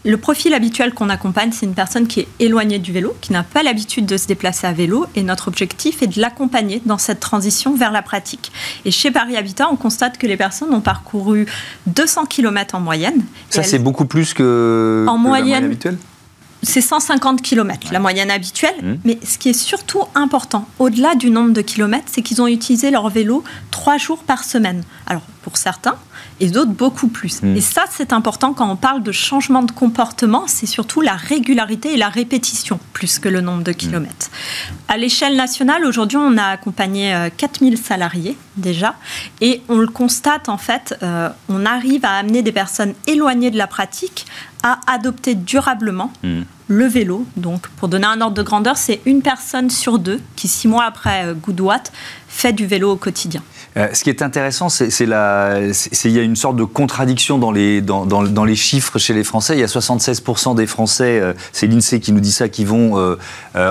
le 0.05 0.17
profil 0.17 0.53
habituel 0.53 0.93
qu'on 0.93 1.09
accompagne, 1.09 1.51
c'est 1.51 1.65
une 1.65 1.73
personne 1.73 2.07
qui 2.07 2.21
est 2.21 2.27
éloignée 2.39 2.79
du 2.79 2.91
vélo, 2.91 3.15
qui 3.21 3.33
n'a 3.33 3.43
pas 3.43 3.63
l'habitude 3.63 4.05
de 4.05 4.17
se 4.17 4.27
déplacer 4.27 4.67
à 4.67 4.71
vélo. 4.71 5.05
Et 5.15 5.23
notre 5.23 5.47
objectif 5.47 6.03
est 6.03 6.07
de 6.07 6.21
l'accompagner 6.21 6.81
dans 6.85 6.99
cette 6.99 7.19
transition 7.19 7.75
vers 7.75 7.91
la 7.91 8.01
pratique. 8.01 8.51
Et 8.85 8.91
chez 8.91 9.09
Paris 9.11 9.35
Habitat, 9.35 9.67
on 9.71 9.75
constate 9.75 10.17
que 10.17 10.27
les 10.27 10.37
personnes 10.37 10.73
ont 10.73 10.81
parcouru 10.81 11.47
200 11.87 12.25
km 12.25 12.75
en 12.75 12.79
moyenne. 12.79 13.23
Ça, 13.49 13.63
c'est 13.63 13.79
beaucoup 13.79 14.05
plus 14.05 14.33
que, 14.33 15.05
en 15.09 15.17
moyenne, 15.17 15.45
la 15.45 15.49
moyenne 15.49 15.65
habituelle? 15.65 15.97
c'est 16.65 16.81
150 16.81 17.41
km, 17.41 17.89
la 17.91 17.99
moyenne 17.99 18.31
habituelle. 18.31 18.75
Mmh. 18.81 18.93
Mais 19.05 19.19
ce 19.23 19.37
qui 19.37 19.49
est 19.49 19.53
surtout 19.53 20.03
important, 20.15 20.67
au-delà 20.79 21.15
du 21.15 21.29
nombre 21.29 21.51
de 21.51 21.61
kilomètres, 21.61 22.07
c'est 22.07 22.21
qu'ils 22.21 22.41
ont 22.41 22.47
utilisé 22.47 22.91
leur 22.91 23.09
vélo 23.09 23.43
trois 23.71 23.97
jours 23.97 24.23
par 24.23 24.43
semaine. 24.43 24.83
Alors, 25.05 25.21
pour 25.45 25.57
certains, 25.57 25.95
et 26.39 26.47
d'autres 26.47 26.71
beaucoup 26.71 27.07
plus. 27.07 27.43
Mmh. 27.43 27.55
Et 27.55 27.61
ça, 27.61 27.83
c'est 27.91 28.13
important 28.13 28.53
quand 28.53 28.67
on 28.67 28.75
parle 28.75 29.03
de 29.03 29.11
changement 29.11 29.61
de 29.61 29.71
comportement, 29.71 30.45
c'est 30.47 30.65
surtout 30.65 31.01
la 31.01 31.13
régularité 31.13 31.93
et 31.93 31.97
la 31.97 32.09
répétition, 32.09 32.79
plus 32.93 33.19
que 33.19 33.29
le 33.29 33.41
nombre 33.41 33.61
de 33.61 33.69
mmh. 33.69 33.75
kilomètres. 33.75 34.31
À 34.87 34.97
l'échelle 34.97 35.35
nationale, 35.35 35.85
aujourd'hui, 35.85 36.17
on 36.17 36.35
a 36.39 36.45
accompagné 36.45 37.15
4000 37.37 37.75
euh, 37.75 37.77
salariés 37.77 38.35
déjà, 38.57 38.95
et 39.39 39.61
on 39.69 39.77
le 39.77 39.85
constate, 39.85 40.49
en 40.49 40.57
fait, 40.57 40.97
euh, 41.03 41.29
on 41.47 41.63
arrive 41.63 42.05
à 42.05 42.13
amener 42.13 42.41
des 42.41 42.51
personnes 42.51 42.95
éloignées 43.05 43.51
de 43.51 43.57
la 43.59 43.67
pratique 43.67 44.25
à 44.63 44.79
adopter 44.87 45.35
durablement 45.35 46.11
hmm. 46.23 46.41
le 46.69 46.85
vélo. 46.87 47.23
Donc, 47.37 47.67
pour 47.77 47.87
donner 47.87 48.07
un 48.07 48.19
ordre 48.19 48.35
de 48.35 48.41
grandeur, 48.41 48.77
c'est 48.77 48.99
une 49.05 49.21
personne 49.21 49.69
sur 49.69 49.99
deux 49.99 50.19
qui, 50.35 50.47
six 50.47 50.67
mois 50.67 50.85
après 50.85 51.27
euh, 51.27 51.33
Goodwatt, 51.35 51.91
fait 52.27 52.51
du 52.51 52.65
vélo 52.65 52.93
au 52.93 52.95
quotidien. 52.95 53.43
Euh, 53.77 53.89
ce 53.93 54.03
qui 54.03 54.09
est 54.09 54.21
intéressant, 54.21 54.69
c'est 54.69 54.87
qu'il 54.89 55.09
y 55.09 56.19
a 56.19 56.21
une 56.21 56.35
sorte 56.35 56.55
de 56.55 56.63
contradiction 56.63 57.37
dans 57.37 57.51
les, 57.51 58.55
chiffres 58.55 58.97
chez 58.99 59.13
les 59.13 59.23
Français. 59.23 59.55
Il 59.55 59.59
y 59.59 59.63
a 59.63 59.67
76% 59.67 60.55
des 60.55 60.65
Français, 60.65 61.19
euh, 61.19 61.33
c'est 61.51 61.67
l'INSEE 61.67 61.99
qui 61.99 62.13
nous 62.13 62.21
dit 62.21 62.31
ça, 62.31 62.47
qui 62.47 62.63
vont 62.63 63.15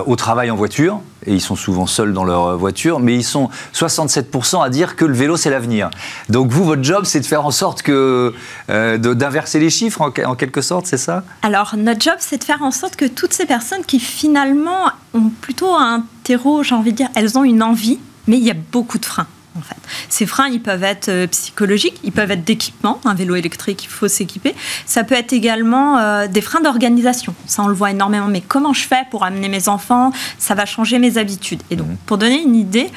au 0.06 0.16
travail 0.16 0.50
en 0.50 0.56
voiture, 0.56 1.00
et 1.26 1.32
ils 1.32 1.40
sont 1.40 1.56
souvent 1.56 1.86
seuls 1.86 2.12
dans 2.12 2.24
leur 2.24 2.58
voiture, 2.58 3.00
mais 3.00 3.14
ils 3.14 3.24
sont 3.24 3.48
67% 3.72 4.62
à 4.62 4.68
dire 4.68 4.96
que 4.96 5.04
le 5.04 5.14
vélo, 5.14 5.36
c'est 5.36 5.50
l'avenir. 5.50 5.90
Donc 6.28 6.50
vous, 6.50 6.64
votre 6.64 6.82
job, 6.82 7.04
c'est 7.04 7.20
de 7.20 7.26
faire 7.26 7.46
en 7.46 7.50
sorte 7.50 7.82
que 7.82 8.34
d'inverser 8.68 9.58
les 9.58 9.70
chiffres, 9.70 10.00
en 10.02 10.34
quelque 10.34 10.60
sorte 10.60 10.86
c'est 10.86 10.98
ça? 10.98 11.24
Alors, 11.42 11.74
notre 11.76 12.02
job, 12.02 12.16
c'est 12.18 12.38
de 12.38 12.44
faire 12.44 12.62
en 12.62 12.70
sorte 12.70 12.96
que 12.96 13.06
toutes 13.06 13.32
ces 13.32 13.46
personnes 13.46 13.84
qui 13.86 14.00
finalement 14.00 14.90
ont 15.14 15.30
plutôt 15.40 15.74
un 15.74 16.04
terreau, 16.24 16.62
j'ai 16.62 16.74
envie 16.74 16.92
de 16.92 16.96
dire, 16.98 17.08
elles 17.14 17.38
ont 17.38 17.44
une 17.44 17.62
envie, 17.62 17.98
mais 18.26 18.36
il 18.36 18.44
y 18.44 18.50
a 18.50 18.56
beaucoup 18.72 18.98
de 18.98 19.06
freins. 19.06 19.26
En 19.56 19.62
fait. 19.62 19.76
Ces 20.08 20.26
freins, 20.26 20.48
ils 20.48 20.60
peuvent 20.60 20.82
être 20.82 21.08
euh, 21.08 21.26
psychologiques, 21.28 22.00
ils 22.02 22.12
peuvent 22.12 22.30
être 22.30 22.44
d'équipement. 22.44 23.00
Un 23.04 23.14
vélo 23.14 23.36
électrique, 23.36 23.84
il 23.84 23.88
faut 23.88 24.08
s'équiper. 24.08 24.54
Ça 24.84 25.04
peut 25.04 25.14
être 25.14 25.32
également 25.32 25.98
euh, 25.98 26.26
des 26.26 26.40
freins 26.40 26.60
d'organisation. 26.60 27.34
Ça, 27.46 27.62
on 27.62 27.68
le 27.68 27.74
voit 27.74 27.90
énormément. 27.90 28.26
Mais 28.26 28.40
comment 28.40 28.72
je 28.72 28.86
fais 28.86 29.04
pour 29.10 29.24
amener 29.24 29.48
mes 29.48 29.68
enfants? 29.68 30.12
Ça 30.38 30.54
va 30.54 30.66
changer 30.66 30.98
mes 30.98 31.18
habitudes. 31.18 31.62
Et 31.70 31.76
donc, 31.76 31.86
mmh. 31.86 31.96
pour 32.06 32.18
donner 32.18 32.42
une 32.42 32.56
idée, 32.56 32.90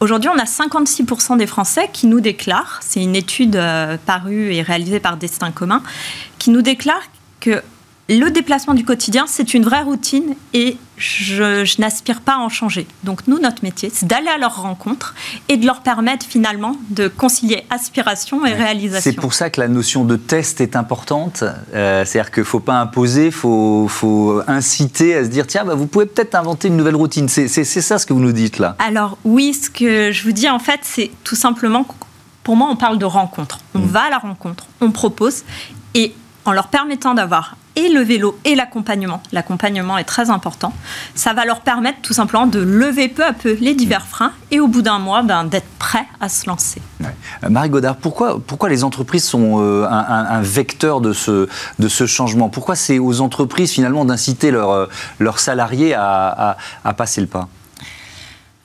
Aujourd'hui, 0.00 0.28
on 0.28 0.38
a 0.38 0.44
56% 0.44 1.38
des 1.38 1.46
Français 1.46 1.88
qui 1.90 2.06
nous 2.06 2.20
déclarent, 2.20 2.78
c'est 2.82 3.02
une 3.02 3.16
étude 3.16 3.56
euh, 3.56 3.96
parue 4.04 4.52
et 4.52 4.60
réalisée 4.60 5.00
par 5.00 5.16
Destin 5.16 5.50
commun, 5.50 5.82
qui 6.38 6.50
nous 6.50 6.60
déclarent 6.60 7.08
que 7.40 7.62
le 8.08 8.30
déplacement 8.30 8.74
du 8.74 8.84
quotidien, 8.84 9.24
c'est 9.26 9.54
une 9.54 9.64
vraie 9.64 9.82
routine 9.82 10.34
et 10.52 10.76
je, 10.98 11.80
n'aspire 11.80 12.20
pas 12.20 12.34
à 12.34 12.38
en 12.38 12.50
changer. 12.50 12.86
Donc 13.02 13.26
nous, 13.26 13.38
notre 13.38 13.62
métier, 13.62 13.90
c'est 13.92 14.06
d'aller 14.06 14.28
à 14.28 14.36
leur 14.36 14.60
rencontre 14.60 15.14
et 15.48 15.56
de 15.56 15.64
leur 15.64 15.80
permettre 15.80 16.26
finalement 16.26 16.76
de 16.90 17.08
concilier 17.08 17.64
aspiration 17.70 18.44
et 18.44 18.52
réalisation. 18.52 19.10
C'est 19.10 19.18
pour 19.18 19.32
ça 19.32 19.48
que 19.48 19.60
la 19.60 19.68
notion 19.68 20.04
de 20.04 20.16
test 20.16 20.60
est 20.60 20.76
importante. 20.76 21.44
Euh, 21.74 22.04
c'est-à-dire 22.04 22.30
qu'il 22.30 22.42
ne 22.42 22.46
faut 22.46 22.60
pas 22.60 22.78
imposer, 22.78 23.26
il 23.26 23.32
faut, 23.32 24.42
inciter 24.46 25.16
à 25.16 25.24
se 25.24 25.30
dire, 25.30 25.46
tiens, 25.46 25.64
bah, 25.64 25.74
vous 25.74 25.86
pouvez 25.86 26.06
peut-être 26.06 26.34
inventer 26.34 26.68
une 26.68 26.76
nouvelle 26.76 26.96
routine. 26.96 27.28
C'est 27.28 27.48
ça 27.48 27.98
ce 27.98 28.04
que 28.04 28.12
vous 28.12 28.20
nous 28.20 28.32
dites 28.32 28.58
là. 28.58 28.76
Alors 28.78 29.16
oui, 29.24 29.54
ce 29.54 29.70
que 29.70 30.12
je 30.12 30.24
vous 30.24 30.32
dis 30.32 30.48
en 30.48 30.58
fait, 30.58 30.80
c'est 30.82 31.10
tout 31.24 31.36
simplement, 31.36 31.86
pour 32.42 32.56
moi, 32.56 32.68
on 32.70 32.76
parle 32.76 32.98
de 32.98 33.06
rencontre. 33.06 33.60
On 33.74 33.78
mmh. 33.78 33.86
va 33.86 34.02
à 34.02 34.10
la 34.10 34.18
rencontre, 34.18 34.66
on 34.82 34.90
propose 34.90 35.44
et 35.94 36.14
en 36.44 36.52
leur 36.52 36.68
permettant 36.68 37.14
d'avoir 37.14 37.56
et 37.76 37.88
le 37.88 38.00
vélo 38.00 38.38
et 38.44 38.54
l'accompagnement. 38.54 39.22
L'accompagnement 39.32 39.98
est 39.98 40.04
très 40.04 40.30
important. 40.30 40.72
Ça 41.14 41.32
va 41.32 41.44
leur 41.44 41.60
permettre 41.60 42.00
tout 42.02 42.12
simplement 42.12 42.46
de 42.46 42.60
lever 42.60 43.08
peu 43.08 43.24
à 43.24 43.32
peu 43.32 43.56
les 43.60 43.74
divers 43.74 44.06
freins 44.06 44.32
et 44.50 44.60
au 44.60 44.68
bout 44.68 44.82
d'un 44.82 44.98
mois, 44.98 45.22
ben, 45.22 45.44
d'être 45.44 45.68
prêts 45.78 46.06
à 46.20 46.28
se 46.28 46.46
lancer. 46.46 46.80
Euh, 47.02 47.48
Marie 47.48 47.70
Godard, 47.70 47.96
pourquoi, 47.96 48.40
pourquoi 48.44 48.68
les 48.68 48.84
entreprises 48.84 49.24
sont 49.24 49.60
euh, 49.60 49.86
un, 49.88 50.40
vecteur 50.42 51.00
de 51.00 51.12
ce, 51.12 51.48
de 51.78 51.88
ce 51.88 52.06
changement? 52.06 52.48
Pourquoi 52.48 52.76
c'est 52.76 52.98
aux 52.98 53.20
entreprises 53.20 53.70
finalement 53.70 54.04
d'inciter 54.04 54.50
leurs 54.50 54.88
leur 55.18 55.38
salariés 55.38 55.94
à, 55.94 56.56
à 56.84 56.94
passer 56.94 57.20
le 57.20 57.26
pas? 57.26 57.48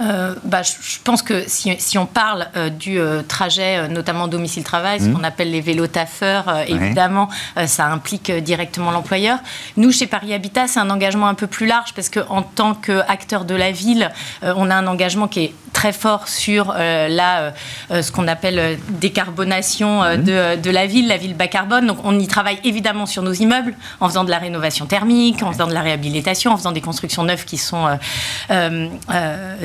Euh, 0.01 0.33
bah, 0.45 0.61
je 0.63 0.97
pense 1.03 1.21
que 1.21 1.43
si, 1.47 1.75
si 1.77 1.97
on 1.97 2.05
parle 2.05 2.47
euh, 2.55 2.69
du 2.69 2.99
euh, 2.99 3.21
trajet, 3.21 3.89
notamment 3.89 4.29
domicile-travail, 4.29 5.01
ce 5.01 5.05
mmh. 5.05 5.13
qu'on 5.13 5.23
appelle 5.25 5.51
les 5.51 5.59
vélos 5.59 5.87
taffeurs, 5.87 6.63
évidemment, 6.67 7.27
ça 7.65 7.87
implique 7.87 8.31
directement 8.31 8.91
l'employeur. 8.91 9.39
Nous, 9.75 9.91
chez 9.91 10.07
Paris 10.07 10.33
Habitat, 10.33 10.67
c'est 10.67 10.79
un 10.79 10.89
engagement 10.89 11.27
un 11.27 11.33
peu 11.33 11.47
plus 11.47 11.65
large 11.65 11.93
parce 11.93 12.09
qu'en 12.09 12.41
tant 12.41 12.73
qu'acteur 12.73 13.43
de 13.45 13.55
la 13.55 13.71
ville, 13.71 14.11
on 14.41 14.69
a 14.69 14.75
un 14.75 14.87
engagement 14.87 15.27
qui 15.27 15.45
est 15.45 15.53
très 15.73 15.93
fort 15.93 16.27
sur 16.27 16.73
la, 16.73 17.53
ce 17.89 18.11
qu'on 18.11 18.27
appelle 18.27 18.79
décarbonation 18.89 20.03
mmh. 20.03 20.17
de, 20.17 20.55
de, 20.61 20.71
la 20.71 20.85
ville, 20.85 21.07
la 21.07 21.17
ville 21.17 21.35
bas 21.35 21.47
carbone. 21.47 21.87
Donc, 21.87 21.99
on 22.03 22.17
y 22.19 22.27
travaille 22.27 22.59
évidemment 22.63 23.05
sur 23.05 23.23
nos 23.23 23.33
immeubles 23.33 23.75
en 23.99 24.07
faisant 24.07 24.23
de 24.23 24.31
la 24.31 24.39
rénovation 24.39 24.85
thermique, 24.85 25.43
en 25.43 25.51
faisant 25.51 25.67
de 25.67 25.73
la 25.73 25.81
réhabilitation, 25.81 26.51
en 26.51 26.57
faisant 26.57 26.71
des 26.71 26.81
constructions 26.81 27.23
neuves 27.23 27.45
qui 27.45 27.57
sont 27.57 27.87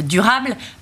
durables 0.02 0.23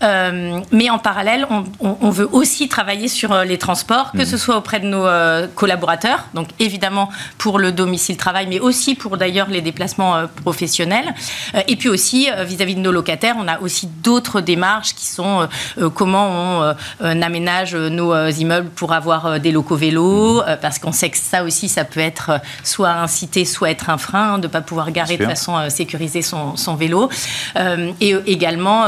euh, 0.03 0.61
mais 0.71 0.91
en 0.91 0.99
parallèle, 0.99 1.47
on, 1.81 2.11
veut 2.11 2.29
aussi 2.33 2.69
travailler 2.69 3.09
sur 3.09 3.33
euh, 3.33 3.45
les 3.45 3.59
transports, 3.59 4.13
que 4.13 4.19
mhm. 4.19 4.25
ce 4.25 4.37
soit 4.37 4.57
auprès 4.57 4.81
de 4.81 4.87
nos 4.87 5.07
euh, 5.07 5.47
collaborateurs, 5.55 6.29
donc 6.35 6.49
évidemment 6.59 7.09
pour 7.39 7.59
le 7.59 7.73
domicile 7.73 8.17
travail, 8.17 8.47
mais 8.49 8.61
aussi 8.61 8.95
pour 8.95 9.17
d'ailleurs 9.17 9.49
les 9.49 9.61
déplacements 9.61 10.27
professionnels. 10.43 11.15
et 11.69 11.77
puis 11.77 11.89
aussi 11.89 12.29
vis-à-vis 12.45 12.75
de 12.75 12.81
nos 12.81 12.93
locataires, 12.93 13.37
on 13.39 13.49
a 13.49 13.59
aussi 13.61 13.87
d'autres 13.87 14.41
démarches 14.41 14.95
qui 14.95 15.07
sont 15.07 15.49
comment 15.95 16.75
on 17.01 17.23
aménage 17.23 17.75
nos 17.75 18.27
immeubles 18.29 18.69
pour 18.71 18.93
avoir 18.93 19.41
des 19.41 19.53
locaux 19.53 19.77
vélos, 19.77 20.43
mhm. 20.43 20.59
parce 20.61 20.79
qu'on 20.79 20.93
sait 20.93 21.11
que 21.11 21.19
ça 21.19 21.45
aussi, 21.45 21.69
ça 21.69 21.85
peut 21.85 22.01
être 22.01 22.41
soit 22.63 22.91
incité, 22.91 23.45
soit 23.45 23.71
être 23.71 23.91
un 23.91 23.99
frein, 23.99 24.39
de 24.39 24.47
ne 24.47 24.53
pas 24.53 24.61
pouvoir 24.61 24.91
garer 24.91 25.17
de 25.17 25.25
façon 25.25 25.71
sécurisée 25.71 26.23
son, 26.23 26.57
son 26.57 26.75
vélo. 26.75 27.09
et 28.01 28.17
également 28.27 28.85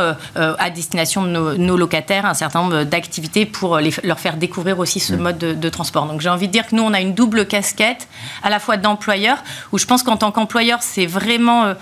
à 0.58 0.70
destination 0.70 1.22
de 1.22 1.56
nos, 1.56 1.76
locataires 1.76 2.26
un 2.26 2.34
certain 2.34 2.62
nombre 2.62 2.84
d'activités 2.84 3.46
pour 3.46 3.78
leur 4.02 4.20
faire 4.20 4.36
découvrir 4.36 4.78
aussi 4.78 5.00
ce 5.00 5.14
mm. 5.14 5.18
mode 5.18 5.38
de, 5.38 5.68
transport. 5.68 6.06
Donc 6.06 6.20
j'ai 6.20 6.28
envie 6.28 6.48
de 6.48 6.52
dire 6.52 6.66
que 6.66 6.74
nous, 6.74 6.82
on 6.82 6.92
a 6.92 7.00
une 7.00 7.14
double 7.14 7.46
casquette, 7.46 8.08
à 8.42 8.50
la 8.50 8.58
fois 8.58 8.76
d'employeur, 8.76 9.38
où 9.72 9.78
je 9.78 9.86
pense 9.86 10.02
qu'en 10.02 10.16
tant 10.16 10.30
qu'employeur, 10.30 10.82
c'est 10.82 11.06
vraiment 11.06 11.64
euh, 11.64 11.74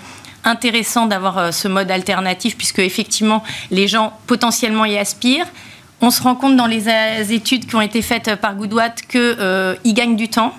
intéressant 0.43 1.05
d'avoir 1.05 1.37
euh, 1.37 1.51
ce 1.51 1.67
mode 1.67 1.91
alternatif, 1.91 2.57
puisque 2.57 2.79
effectivement, 2.79 3.43
les 3.71 3.87
gens 3.87 4.13
potentiellement 4.27 4.85
y 4.85 4.97
aspirent. 4.97 5.47
On 6.01 6.09
se 6.09 6.21
rend 6.21 6.35
compte 6.35 6.57
dans 6.57 6.67
les 6.67 6.89
études 7.33 7.65
qui 7.65 7.75
ont 7.75 7.81
été 7.81 8.01
faites 8.01 8.35
par 8.35 8.55
Goodwatt 8.55 9.01
qu'ils 9.03 9.93
gagnent 9.93 10.17
du 10.17 10.27
temps. 10.27 10.53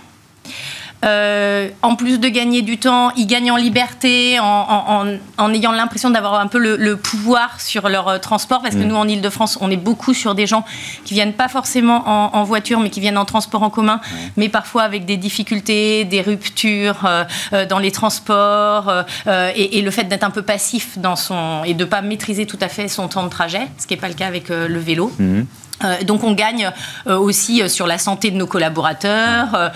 Euh, 1.04 1.68
en 1.82 1.96
plus 1.96 2.18
de 2.18 2.28
gagner 2.28 2.62
du 2.62 2.78
temps, 2.78 3.10
ils 3.16 3.26
gagnent 3.26 3.50
en 3.50 3.56
liberté, 3.56 4.38
en, 4.40 5.06
ayant 5.52 5.72
l'impression 5.72 6.10
d'avoir 6.10 6.40
un 6.40 6.46
peu 6.46 6.58
le, 6.58 6.96
pouvoir 6.96 7.60
sur 7.60 7.88
leur 7.88 8.08
euh, 8.08 8.18
transport, 8.18 8.62
parce 8.62 8.74
que 8.74 8.80
mm. 8.80 8.88
nous, 8.88 8.96
en 8.96 9.08
Ile-de-France, 9.08 9.58
on 9.60 9.70
est 9.70 9.76
beaucoup 9.76 10.14
sur 10.14 10.34
des 10.34 10.46
gens 10.46 10.64
qui 11.04 11.14
viennent 11.14 11.32
pas 11.32 11.48
forcément 11.48 12.34
en, 12.34 12.44
voiture, 12.44 12.80
mais 12.80 12.90
qui 12.90 13.00
viennent 13.00 13.18
en 13.18 13.24
transport 13.24 13.62
en 13.62 13.70
commun, 13.70 14.00
mais 14.36 14.48
parfois 14.48 14.82
avec 14.82 15.04
des 15.06 15.16
difficultés, 15.16 16.04
des 16.04 16.20
ruptures 16.20 17.06
euh, 17.06 17.66
dans 17.66 17.78
les 17.78 17.90
transports, 17.90 18.92
et, 19.26 19.82
le 19.84 19.90
fait 19.90 20.04
d'être 20.04 20.24
un 20.24 20.30
peu 20.30 20.42
passif 20.42 20.98
dans 20.98 21.16
son 21.16 21.62
et 21.64 21.74
de 21.74 21.84
pas 21.84 22.00
maîtriser 22.00 22.46
tout 22.46 22.58
à 22.62 22.68
fait 22.68 22.88
son 22.88 23.08
temps 23.08 23.22
de 23.22 23.28
trajet, 23.28 23.66
ce 23.78 23.86
qui 23.86 23.94
n'est 23.94 24.00
pas 24.00 24.08
le 24.08 24.14
cas 24.14 24.26
avec 24.26 24.48
le 24.48 24.78
vélo. 24.78 25.12
Mm. 25.18 25.42
Euh, 25.82 26.02
donc 26.04 26.22
on 26.22 26.32
gagne 26.32 26.70
euh, 27.06 27.18
aussi 27.18 27.62
euh, 27.62 27.68
sur 27.68 27.86
la 27.86 27.98
santé 27.98 28.30
de 28.30 28.36
nos 28.36 28.46
collaborateurs 28.46 29.72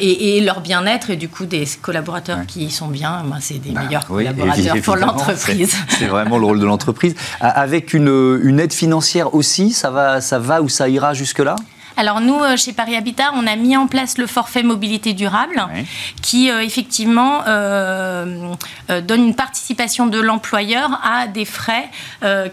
et, 0.00 0.40
leur 0.40 0.60
bien-être 0.60 1.10
et 1.10 1.16
du 1.16 1.28
coup 1.28 1.46
des 1.46 1.64
collaborateurs 1.82 2.46
qui 2.46 2.70
sont 2.70 2.88
bien, 2.88 3.22
ben, 3.24 3.38
c'est 3.40 3.58
des 3.58 3.70
bah 3.70 3.82
meilleurs 3.82 4.06
collaborateurs 4.06 4.76
pour 4.82 4.96
l'entreprise. 4.96 5.74
C'est 5.88 6.06
vraiment 6.06 6.38
le 6.38 6.46
rôle 6.46 6.60
de 6.60 6.64
l'entreprise. 6.64 7.14
Avec 7.40 7.92
une, 7.94 8.40
une, 8.42 8.60
aide 8.60 8.72
financière 8.72 9.34
aussi, 9.34 9.72
ça 9.72 9.90
va, 9.90 10.20
ça 10.20 10.38
va 10.38 10.62
ou 10.62 10.68
ça 10.68 10.88
ira 10.88 11.14
jusque-là? 11.14 11.56
Alors 11.96 12.20
nous, 12.20 12.38
euh, 12.42 12.56
chez 12.56 12.74
Paris 12.74 12.94
Habitat, 12.94 13.30
on 13.34 13.46
a 13.46 13.56
mis 13.56 13.76
en 13.76 13.86
place 13.86 14.18
le 14.18 14.26
forfait 14.26 14.62
mobilité 14.62 15.14
durable, 15.14 15.66
qui 16.20 16.50
euh, 16.50 16.60
effectivement 16.60 17.42
euh, 17.46 18.54
donne 19.02 19.24
une 19.24 19.34
participation 19.34 20.06
de 20.06 20.20
l'employeur 20.20 21.00
à 21.02 21.26
des 21.26 21.44
frais 21.44 21.88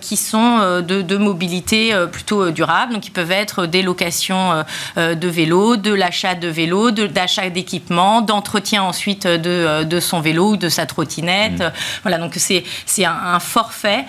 qui 0.01 0.17
sont 0.17 0.81
de, 0.81 1.17
mobilité 1.17 1.93
plutôt 2.11 2.51
durable. 2.51 2.93
Donc 2.93 3.07
ils 3.07 3.11
peuvent 3.11 3.31
être 3.31 3.65
des 3.65 3.81
locations 3.81 4.63
de 4.97 5.27
vélos, 5.27 5.77
de 5.77 5.93
l'achat 5.93 6.35
de 6.35 6.47
vélos, 6.47 6.91
d'achat 6.91 7.49
d'équipements, 7.49 8.21
d'entretien 8.21 8.83
ensuite 8.83 9.27
de, 9.27 9.99
son 9.99 10.21
vélo 10.21 10.51
ou 10.51 10.57
de 10.57 10.69
sa 10.69 10.85
trottinette. 10.85 11.59
Mmh. 11.59 11.71
Voilà, 12.03 12.17
donc 12.17 12.33
c'est 12.35 13.05
un, 13.05 13.39
forfait 13.39 14.05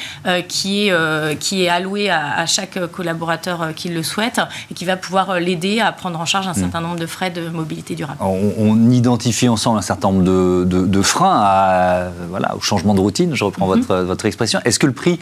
qui, 0.49 0.89
est, 0.89 1.39
qui 1.39 1.65
est 1.65 1.69
alloué 1.69 2.11
à, 2.11 2.39
à 2.39 2.47
chaque 2.47 2.79
collaborateur 2.87 3.75
qui 3.75 3.89
le 3.89 4.03
souhaite 4.03 4.41
et 4.71 4.75
qui 4.75 4.85
va 4.85 4.97
pouvoir 4.97 5.24
euh, 5.31 5.39
l'aider 5.39 5.81
à 5.81 5.93
prendre 5.93 6.21
en 6.21 6.25
charge 6.25 6.47
un 6.47 6.55
certain 6.55 6.81
nombre 6.81 6.99
de 6.99 7.07
frais 7.07 7.31
de 7.31 7.49
mobilité 7.49 7.95
durable. 7.95 8.19
On, 8.21 8.91
identifie 8.91 9.49
ensemble 9.49 9.79
un 9.79 9.83
certain 9.83 10.13
nombre 10.13 10.25
de, 10.25 11.03
freins 11.03 11.41
à, 11.43 12.09
voilà, 12.29 12.55
au 12.57 12.61
changement 12.61 12.95
de 12.95 13.01
routine, 13.01 13.35
je 13.35 13.45
reprends 13.45 13.67
mhm. 13.67 13.81
votre, 13.81 14.05
votre 14.05 14.27
expression. 14.27 14.61
Est-ce 14.65 14.79
que 14.79 14.87
le 14.87 14.93
prix, 14.93 15.19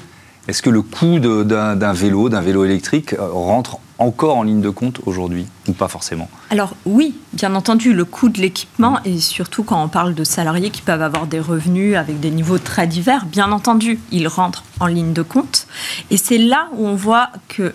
est-ce 0.49 0.61
que 0.61 0.71
le 0.71 0.83
coût 0.83 1.21
d'un 1.21 1.93
vélo, 1.93 2.29
d'un 2.29 2.41
vélo 2.41 2.65
électrique 2.65 3.15
euh, 3.15 3.29
rentre 3.31 3.79
encore 3.99 4.37
en 4.37 4.43
ligne 4.43 4.61
de 4.61 4.71
compte 4.71 5.01
aujourd'hui 5.07 5.47
ou 5.69 5.73
pas 5.73 5.87
forcément? 5.87 6.29
Alors 6.51 6.75
oui, 6.85 7.15
bien 7.33 7.55
entendu, 7.55 7.93
le 7.93 8.05
coût 8.05 8.29
de 8.29 8.41
l'équipement 8.41 8.99
et 9.05 9.19
surtout 9.21 9.62
quand 9.62 9.83
on 9.83 9.88
parle 9.88 10.15
de 10.15 10.25
salariés 10.25 10.71
qui 10.71 10.83
peuvent 10.83 11.03
avoir 11.03 11.27
des 11.27 11.38
revenus 11.38 11.97
avec 11.97 12.19
des 12.19 12.31
niveaux 12.31 12.59
très 12.59 12.88
divers, 12.88 13.25
bien 13.27 13.53
entendu, 13.53 14.01
il 14.11 14.27
rentre 14.27 14.65
en 14.81 14.87
ligne 14.87 15.12
de 15.12 15.23
compte. 15.23 15.69
Et 16.11 16.17
c'est 16.17 16.38
là 16.38 16.69
où 16.77 16.88
on 16.88 16.97
voit 16.97 17.29
que 17.49 17.73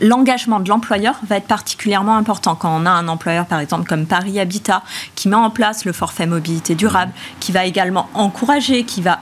l'engagement 0.00 0.60
de 0.60 0.68
l'employeur 0.68 1.18
va 1.26 1.36
être 1.36 1.46
particulièrement 1.46 2.16
important. 2.16 2.54
Quand 2.54 2.74
on 2.74 2.86
a 2.86 2.90
un 2.90 3.08
employeur, 3.08 3.46
par 3.46 3.60
exemple, 3.60 3.88
comme 3.88 4.06
Paris 4.06 4.38
Habitat, 4.38 4.82
qui 5.14 5.28
met 5.28 5.36
en 5.36 5.50
place 5.50 5.84
le 5.84 5.92
forfait 5.92 6.26
mobilité 6.26 6.74
durable, 6.74 7.12
qui 7.40 7.52
va 7.52 7.64
également 7.64 8.08
encourager, 8.14 8.84
qui 8.84 9.02
va 9.02 9.20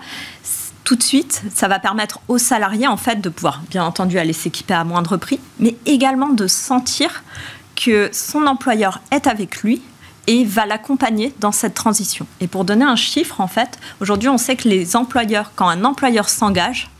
tout 0.84 0.96
de 0.96 1.02
suite, 1.02 1.42
ça 1.54 1.68
va 1.68 1.78
permettre 1.78 2.20
aux 2.28 2.38
salariés, 2.38 2.88
en 2.88 2.96
fait, 2.96 3.20
de 3.20 3.28
pouvoir, 3.28 3.60
bien 3.70 3.84
entendu, 3.84 4.18
aller 4.18 4.32
s'équiper 4.32 4.74
à 4.74 4.84
moindre 4.84 5.16
prix, 5.16 5.38
mais 5.58 5.76
également 5.86 6.30
de 6.30 6.46
sentir 6.46 7.22
que 7.76 8.10
son 8.12 8.46
employeur 8.46 9.00
est 9.10 9.26
avec 9.26 9.62
lui 9.62 9.82
et 10.26 10.44
va 10.44 10.66
l'accompagner 10.66 11.32
dans 11.38 11.52
cette 11.52 11.74
transition. 11.74 12.26
Et 12.40 12.46
pour 12.46 12.64
donner 12.64 12.84
un 12.84 12.96
chiffre, 12.96 13.40
en 13.40 13.46
fait, 13.46 13.78
aujourd'hui, 14.00 14.28
on 14.28 14.38
sait 14.38 14.56
que 14.56 14.68
les 14.68 14.96
employeurs, 14.96 15.52
quand 15.54 15.68
un 15.68 15.84
employeur 15.84 16.28
s'engage, 16.28 16.90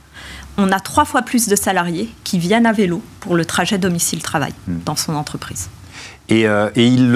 on 0.61 0.73
a 0.73 0.81
trois 0.81 1.05
fois 1.05 1.23
plus 1.23 1.49
de 1.49 1.57
salariés 1.57 2.09
qui 2.25 2.39
viennent 2.39 2.67
à 2.67 2.73
vélo 2.73 3.03
pour 3.21 3.35
le 3.35 3.45
trajet 3.45 3.79
domicile-travail 3.79 4.53
hmm. 4.69 4.79
dans 4.85 4.97
son 4.97 5.15
entreprise. 5.15 5.69
Et, 6.29 6.47
euh, 6.47 6.71
il, 6.77 7.07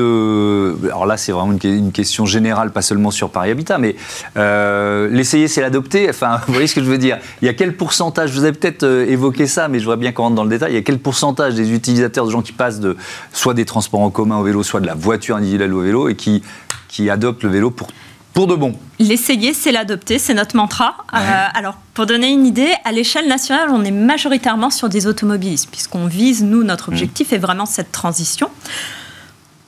alors 0.88 1.06
là, 1.06 1.16
c'est 1.16 1.30
vraiment 1.30 1.52
une, 1.62 1.92
question 1.92 2.26
générale, 2.26 2.72
pas 2.72 2.82
seulement 2.82 3.12
sur 3.12 3.30
Paris 3.30 3.50
Habitat, 3.50 3.78
mais 3.78 3.94
euh, 4.36 5.08
l'essayer, 5.08 5.46
c'est 5.46 5.60
l'adopter. 5.60 6.10
Enfin, 6.10 6.40
vous 6.46 6.52
voyez 6.52 6.66
ce 6.66 6.74
que 6.74 6.82
je 6.82 6.90
veux 6.90 6.98
dire 6.98 7.18
Il 7.40 7.46
y 7.46 7.48
a 7.48 7.54
quel 7.54 7.76
pourcentage 7.76 8.32
Vous 8.32 8.42
avez 8.42 8.52
peut-être 8.52 8.82
euh, 8.82 9.06
évoqué 9.06 9.46
ça, 9.46 9.68
mais 9.68 9.78
je 9.78 9.84
vois 9.84 9.96
bien 9.96 10.10
qu'on 10.10 10.24
rentre 10.24 10.34
dans 10.34 10.42
le 10.42 10.50
détail. 10.50 10.72
Il 10.72 10.74
y 10.74 10.78
a 10.78 10.82
quel 10.82 10.98
pourcentage 10.98 11.54
des 11.54 11.72
utilisateurs, 11.72 12.26
de 12.26 12.32
gens 12.32 12.42
qui 12.42 12.52
passent 12.52 12.80
de 12.80 12.96
soit 13.32 13.54
des 13.54 13.64
transports 13.64 14.00
en 14.00 14.10
commun 14.10 14.38
au 14.38 14.42
vélo, 14.42 14.64
soit 14.64 14.80
de 14.80 14.86
la 14.86 14.94
voiture 14.94 15.36
individuelle 15.36 15.72
au 15.74 15.80
vélo, 15.80 16.08
et 16.08 16.16
qui, 16.16 16.42
qui 16.88 17.08
adoptent 17.08 17.44
le 17.44 17.50
vélo 17.50 17.70
pour 17.70 17.88
pour 18.34 18.48
de 18.48 18.56
bon. 18.56 18.74
L'essayer, 18.98 19.54
c'est 19.54 19.72
l'adopter, 19.72 20.18
c'est 20.18 20.34
notre 20.34 20.56
mantra. 20.56 20.96
Euh, 21.14 21.46
alors, 21.54 21.76
pour 21.94 22.04
donner 22.04 22.30
une 22.30 22.44
idée, 22.44 22.74
à 22.84 22.90
l'échelle 22.90 23.28
nationale, 23.28 23.70
on 23.70 23.84
est 23.84 23.92
majoritairement 23.92 24.70
sur 24.70 24.88
des 24.88 25.06
automobilistes, 25.06 25.70
puisqu'on 25.70 26.06
vise, 26.06 26.42
nous, 26.42 26.64
notre 26.64 26.90
mmh. 26.90 26.94
objectif 26.94 27.32
est 27.32 27.38
vraiment 27.38 27.64
cette 27.64 27.92
transition. 27.92 28.50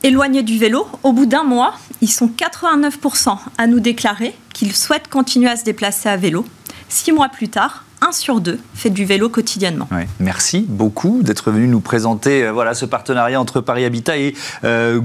Éloignés 0.03 0.43
du 0.43 0.59
vélo, 0.59 0.87
au 1.05 1.13
bout 1.13 1.27
d'un 1.27 1.45
mois, 1.45 1.75
ils 2.03 2.11
sont 2.11 2.29
89% 2.29 3.39
à 3.57 3.67
nous 3.69 3.81
déclarer 3.81 4.37
qu'ils 4.53 4.75
souhaitent 4.75 5.09
continuer 5.09 5.49
à 5.49 5.57
se 5.57 5.65
déplacer 5.65 6.09
à 6.09 6.17
vélo. 6.17 6.45
Six 6.89 7.13
mois 7.13 7.29
plus 7.29 7.49
tard, 7.49 7.85
un 8.01 8.13
sur 8.13 8.41
deux 8.41 8.59
fait 8.75 8.91
du 8.91 9.05
vélo 9.05 9.29
quotidiennement. 9.29 9.89
Merci 10.21 10.65
beaucoup 10.69 11.23
d'être 11.23 11.51
venu 11.51 11.67
nous 11.67 11.81
présenter 11.81 12.45
euh, 12.45 12.53
voilà, 12.53 12.75
ce 12.75 12.85
partenariat 12.85 13.41
entre 13.41 13.61
Paris 13.61 13.85
Habitat 13.85 14.17
et 14.19 14.35
euh, 14.65 15.01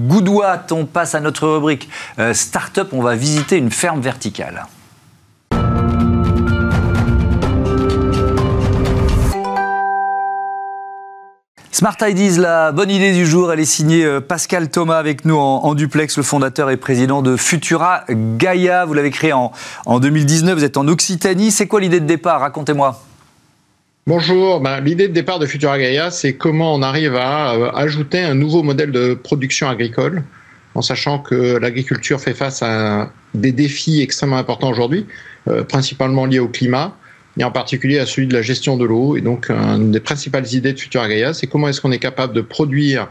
On 0.71 0.85
passe 0.85 1.15
à 1.15 1.19
notre 1.19 1.47
rubrique 1.47 1.89
euh, 2.19 2.33
Startup. 2.33 2.87
On 2.91 3.01
va 3.01 3.15
visiter 3.15 3.57
une 3.57 3.71
ferme 3.71 4.01
verticale. 4.01 4.65
Smart 11.73 11.95
Ideas, 12.01 12.37
la 12.37 12.73
bonne 12.73 12.91
idée 12.91 13.13
du 13.13 13.25
jour, 13.25 13.53
elle 13.53 13.61
est 13.61 13.65
signée 13.65 14.03
euh, 14.03 14.19
Pascal 14.19 14.69
Thomas 14.69 14.97
avec 14.97 15.23
nous 15.23 15.37
en, 15.37 15.73
duplex, 15.73 16.17
le 16.17 16.23
fondateur 16.23 16.69
et 16.69 16.75
président 16.75 17.21
de 17.21 17.37
Futura 17.37 18.03
Gaia. 18.09 18.83
Vous 18.83 18.93
l'avez 18.93 19.09
créé 19.09 19.31
en, 19.31 19.53
2019, 19.87 20.57
vous 20.57 20.65
êtes 20.65 20.75
en 20.75 20.85
Occitanie. 20.89 21.49
C'est 21.49 21.67
quoi 21.67 21.79
l'idée 21.79 22.01
de 22.01 22.05
départ? 22.05 22.41
Racontez-moi. 22.41 23.01
Bonjour, 24.05 24.59
ben, 24.59 24.81
l'idée 24.81 25.07
de 25.07 25.13
départ 25.13 25.39
de 25.39 25.45
Futura 25.45 25.79
Gaia, 25.79 26.11
c'est 26.11 26.33
comment 26.33 26.75
on 26.75 26.81
arrive 26.81 27.15
à 27.15 27.53
euh, 27.53 27.71
ajouter 27.73 28.19
un 28.19 28.35
nouveau 28.35 28.63
modèle 28.63 28.91
de 28.91 29.13
production 29.13 29.69
agricole, 29.69 30.23
en 30.75 30.81
sachant 30.81 31.19
que 31.19 31.55
l'agriculture 31.57 32.19
fait 32.19 32.33
face 32.33 32.61
à 32.63 33.11
des 33.33 33.53
défis 33.53 34.01
extrêmement 34.01 34.37
importants 34.37 34.69
aujourd'hui, 34.69 35.05
euh, 35.47 35.63
principalement 35.63 36.25
liés 36.25 36.39
au 36.39 36.49
climat, 36.49 36.97
et 37.37 37.43
en 37.43 37.51
particulier 37.51 37.99
à 37.99 38.05
celui 38.05 38.27
de 38.27 38.33
la 38.33 38.41
gestion 38.41 38.77
de 38.77 38.85
l'eau. 38.85 39.15
Et 39.15 39.21
donc, 39.21 39.49
une 39.49 39.91
des 39.91 39.99
principales 39.99 40.53
idées 40.53 40.73
de 40.73 40.79
Futura 40.79 41.07
Gaia, 41.07 41.33
c'est 41.33 41.47
comment 41.47 41.67
est-ce 41.67 41.81
qu'on 41.81 41.91
est 41.91 41.99
capable 41.99 42.33
de 42.33 42.41
produire 42.41 43.07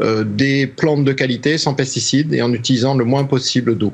euh, 0.00 0.22
des 0.24 0.68
plantes 0.68 1.04
de 1.04 1.12
qualité 1.12 1.58
sans 1.58 1.74
pesticides 1.74 2.32
et 2.32 2.40
en 2.40 2.52
utilisant 2.52 2.94
le 2.94 3.04
moins 3.04 3.24
possible 3.24 3.76
d'eau. 3.76 3.92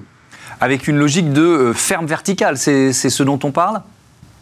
Avec 0.60 0.86
une 0.86 0.98
logique 0.98 1.32
de 1.32 1.40
euh, 1.40 1.72
ferme 1.72 2.04
verticale, 2.04 2.58
c'est 2.58 2.92
ce 2.92 3.22
dont 3.22 3.38
on 3.42 3.52
parle? 3.52 3.80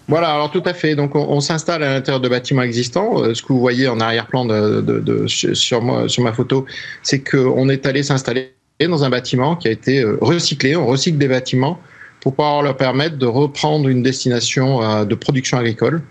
Voilà, 0.08 0.34
alors 0.34 0.50
tout 0.50 0.62
à 0.66 0.74
fait. 0.74 0.96
Donc 0.96 1.14
on, 1.14 1.38
s'installe 1.38 1.84
à 1.84 1.94
l'intérieur 1.94 2.20
de 2.20 2.28
bâtiments 2.28 2.62
existants. 2.62 3.22
Euh, 3.22 3.34
ce 3.34 3.42
que 3.42 3.52
vous 3.52 3.60
voyez 3.60 3.86
en 3.86 4.00
arrière-plan 4.00 4.44
de, 4.44 5.26
sur, 5.28 5.82
moi, 5.82 6.08
sur 6.08 6.24
ma 6.24 6.32
photo, 6.32 6.66
c'est 7.04 7.20
qu'on 7.20 7.68
est 7.68 7.86
allé 7.86 8.02
s'installer 8.02 8.54
dans 8.80 9.04
un 9.04 9.10
bâtiment 9.10 9.54
qui 9.54 9.68
a 9.68 9.70
été 9.70 10.04
recyclé. 10.20 10.74
On 10.74 10.86
recycle 10.86 11.16
des 11.16 11.28
bâtiments 11.28 11.78
pour 12.22 12.34
pouvoir 12.34 12.62
leur 12.62 12.76
permettre 12.76 13.18
de 13.18 13.26
reprendre 13.26 13.88
une 13.88 14.02
destination 14.02 15.04
de 15.04 15.14
production 15.14 15.58
agricole 15.58 16.02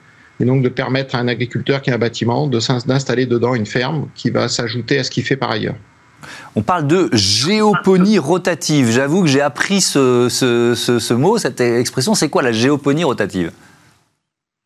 et 0.41 0.45
donc 0.45 0.62
de 0.62 0.69
permettre 0.69 1.15
à 1.15 1.19
un 1.19 1.28
agriculteur 1.28 1.82
qui 1.82 1.89
a 1.89 1.95
un 1.95 1.97
bâtiment 1.97 2.47
d'installer 2.47 3.26
dedans 3.26 3.56
une 3.56 3.65
ferme 3.65 4.08
qui 4.13 4.30
va 4.30 4.50
s'ajouter 4.50 5.00
à 5.00 5.04
ce 5.04 5.10
qu'il 5.10 5.24
fait 5.24 5.38
par 5.38 5.52
ailleurs. 5.52 5.76
On 6.56 6.62
parle 6.62 6.86
de 6.86 7.10
géoponie 7.13 8.19
rotative. 8.19 8.91
J'avoue 8.91 9.21
que 9.21 9.28
j'ai 9.28 9.41
appris 9.41 9.82
ce, 9.82 11.13
mot, 11.13 11.38
cette 11.38 11.62
expression. 11.62 12.13
C'est 12.13 12.30
quoi 12.30 12.41
la 12.41 12.52
géoponie 12.52 13.04
rotative? 13.04 13.52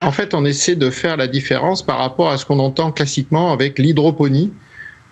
En 0.02 0.12
fait, 0.12 0.34
on 0.34 0.46
essaie 0.46 0.76
de 0.76 0.90
faire 0.90 1.16
la 1.16 1.28
différence 1.28 1.84
par 1.84 2.00
rapport 2.00 2.30
à 2.30 2.38
ce 2.38 2.46
qu'on 2.46 2.60
entend 2.60 2.92
classiquement 2.92 3.54
avec 3.54 3.80
l'hydroponie. 3.80 4.52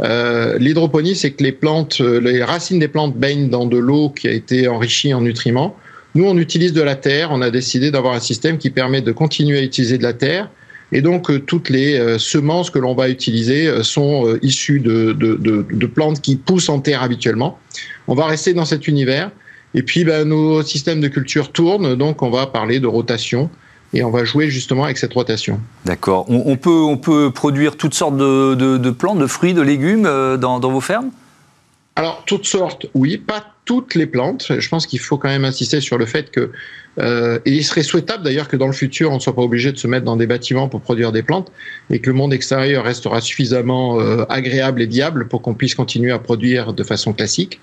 Euh, 0.01 0.57
l'hydroponie, 0.57 1.15
c'est 1.15 1.31
que 1.31 1.43
les 1.43 1.51
plantes, 1.51 1.99
les 1.99 2.43
racines 2.43 2.79
des 2.79 2.87
plantes 2.87 3.15
baignent 3.15 3.49
dans 3.49 3.65
de 3.65 3.77
l'eau 3.77 4.09
qui 4.09 4.27
a 4.27 4.31
été 4.31 4.67
enrichie 4.67 5.13
en 5.13 5.21
nutriments 5.21 5.75
nous, 6.15 6.25
on 6.25 6.37
utilise 6.37 6.73
de 6.73 6.81
la 6.81 6.95
terre. 6.95 7.29
On 7.31 7.41
a 7.41 7.49
décidé 7.49 7.91
d'avoir 7.91 8.13
un 8.13 8.19
système 8.19 8.57
qui 8.57 8.69
permet 8.69 9.01
de 9.01 9.11
continuer 9.11 9.59
à 9.59 9.63
utiliser 9.63 9.97
de 9.97 10.03
la 10.03 10.13
terre. 10.13 10.49
Et 10.91 11.01
donc, 11.01 11.31
euh, 11.31 11.39
toutes 11.39 11.69
les 11.69 11.97
euh, 11.97 12.19
semences 12.19 12.69
que 12.69 12.77
l'on 12.77 12.93
va 12.93 13.09
utiliser 13.09 13.67
euh, 13.67 13.81
sont 13.81 14.37
issues 14.43 14.79
de, 14.79 15.85
plantes 15.87 16.21
qui 16.21 16.35
poussent 16.35 16.69
en 16.69 16.79
terre 16.79 17.01
habituellement. 17.01 17.57
On 18.07 18.13
va 18.13 18.27
rester 18.27 18.53
dans 18.53 18.65
cet 18.65 18.87
univers. 18.87 19.31
Et 19.73 19.81
puis, 19.81 20.03
ben, 20.03 20.27
nos 20.27 20.61
systèmes 20.61 21.01
de 21.01 21.07
culture 21.07 21.51
tournent. 21.51 21.95
Donc, 21.95 22.21
on 22.21 22.29
va 22.29 22.45
parler 22.45 22.79
de 22.79 22.87
rotation. 22.87 23.49
Et 23.95 24.03
on 24.03 24.11
va 24.11 24.23
jouer 24.23 24.49
justement 24.49 24.85
avec 24.85 24.97
cette 24.97 25.13
rotation. 25.13 25.59
D'accord. 25.85 26.25
On, 26.27 26.57
peut, 26.57 27.31
produire 27.31 27.77
toutes 27.77 27.93
sortes 27.93 28.17
de, 28.17 28.89
plantes, 28.89 29.19
de 29.19 29.27
fruits, 29.27 29.53
de 29.53 29.61
légumes 29.61 30.03
dans 30.03 30.59
vos 30.59 30.81
fermes? 30.81 31.11
Alors, 31.95 32.23
toutes 32.25 32.45
sortes, 32.45 32.87
oui, 32.95 33.17
pas 33.17 33.45
toutes 33.65 33.93
les 33.93 34.07
plantes. 34.07 34.51
Je 34.57 34.67
pense 34.67 34.87
qu'il 34.87 34.99
faut 34.99 35.17
quand 35.17 35.29
même 35.29 35.45
insister 35.45 35.79
sur 35.79 35.99
le 35.99 36.05
fait 36.07 36.31
que, 36.31 36.51
euh, 36.99 37.39
il 37.45 37.63
serait 37.63 37.83
souhaitable 37.83 38.23
d'ailleurs 38.23 38.47
que 38.47 38.57
dans 38.57 38.67
le 38.67 38.73
futur, 38.73 39.11
on 39.11 39.15
ne 39.15 39.19
soit 39.19 39.35
pas 39.35 39.41
obligé 39.41 39.71
de 39.71 39.77
se 39.77 39.87
mettre 39.87 40.05
dans 40.05 40.15
des 40.15 40.27
bâtiments 40.27 40.69
pour 40.69 40.81
produire 40.81 41.11
des 41.11 41.23
plantes 41.23 41.51
et 41.89 41.99
que 41.99 42.09
le 42.09 42.15
monde 42.15 42.33
extérieur 42.33 42.83
restera 42.83 43.21
suffisamment 43.21 43.99
euh, 43.99 44.25
agréable 44.29 44.81
et 44.81 44.85
viable 44.85 45.27
pour 45.27 45.41
qu'on 45.41 45.53
puisse 45.53 45.75
continuer 45.75 46.11
à 46.11 46.19
produire 46.19 46.73
de 46.73 46.83
façon 46.83 47.13
classique. 47.13 47.59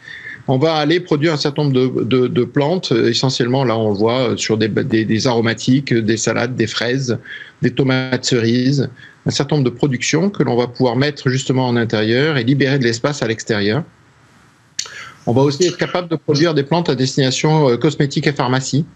On 0.48 0.58
va 0.58 0.74
aller 0.74 1.00
produire 1.00 1.32
un 1.32 1.36
certain 1.36 1.64
nombre 1.64 2.04
de, 2.04 2.26
de, 2.26 2.44
plantes, 2.44 2.92
essentiellement 2.92 3.62
là 3.62 3.76
on 3.76 3.92
voit 3.92 4.36
sur 4.36 4.56
des, 4.56 4.68
des, 4.68 5.26
aromatiques, 5.26 5.92
des 5.94 6.16
salades, 6.16 6.56
des 6.56 6.66
fraises, 6.66 7.18
des 7.62 7.70
tomates 7.70 8.24
cerises, 8.24 8.88
un 9.26 9.30
certain 9.30 9.56
nombre 9.56 9.70
de 9.70 9.76
productions 9.76 10.30
que 10.30 10.42
l'on 10.42 10.56
va 10.56 10.66
pouvoir 10.66 10.96
mettre 10.96 11.28
justement 11.28 11.68
en 11.68 11.76
intérieur 11.76 12.36
et 12.36 12.42
libérer 12.42 12.78
de 12.78 12.84
l'espace 12.84 13.22
à 13.22 13.28
l'extérieur. 13.28 13.84
On 15.26 15.32
va 15.32 15.42
aussi 15.42 15.66
être 15.66 15.76
capable 15.76 16.08
de 16.08 16.16
produire 16.16 16.54
des 16.54 16.62
plantes 16.62 16.88
à 16.88 16.94
destination 16.94 17.68
euh, 17.68 17.76
cosmétique 17.76 18.26
et 18.26 18.32
pharmacie 18.32 18.86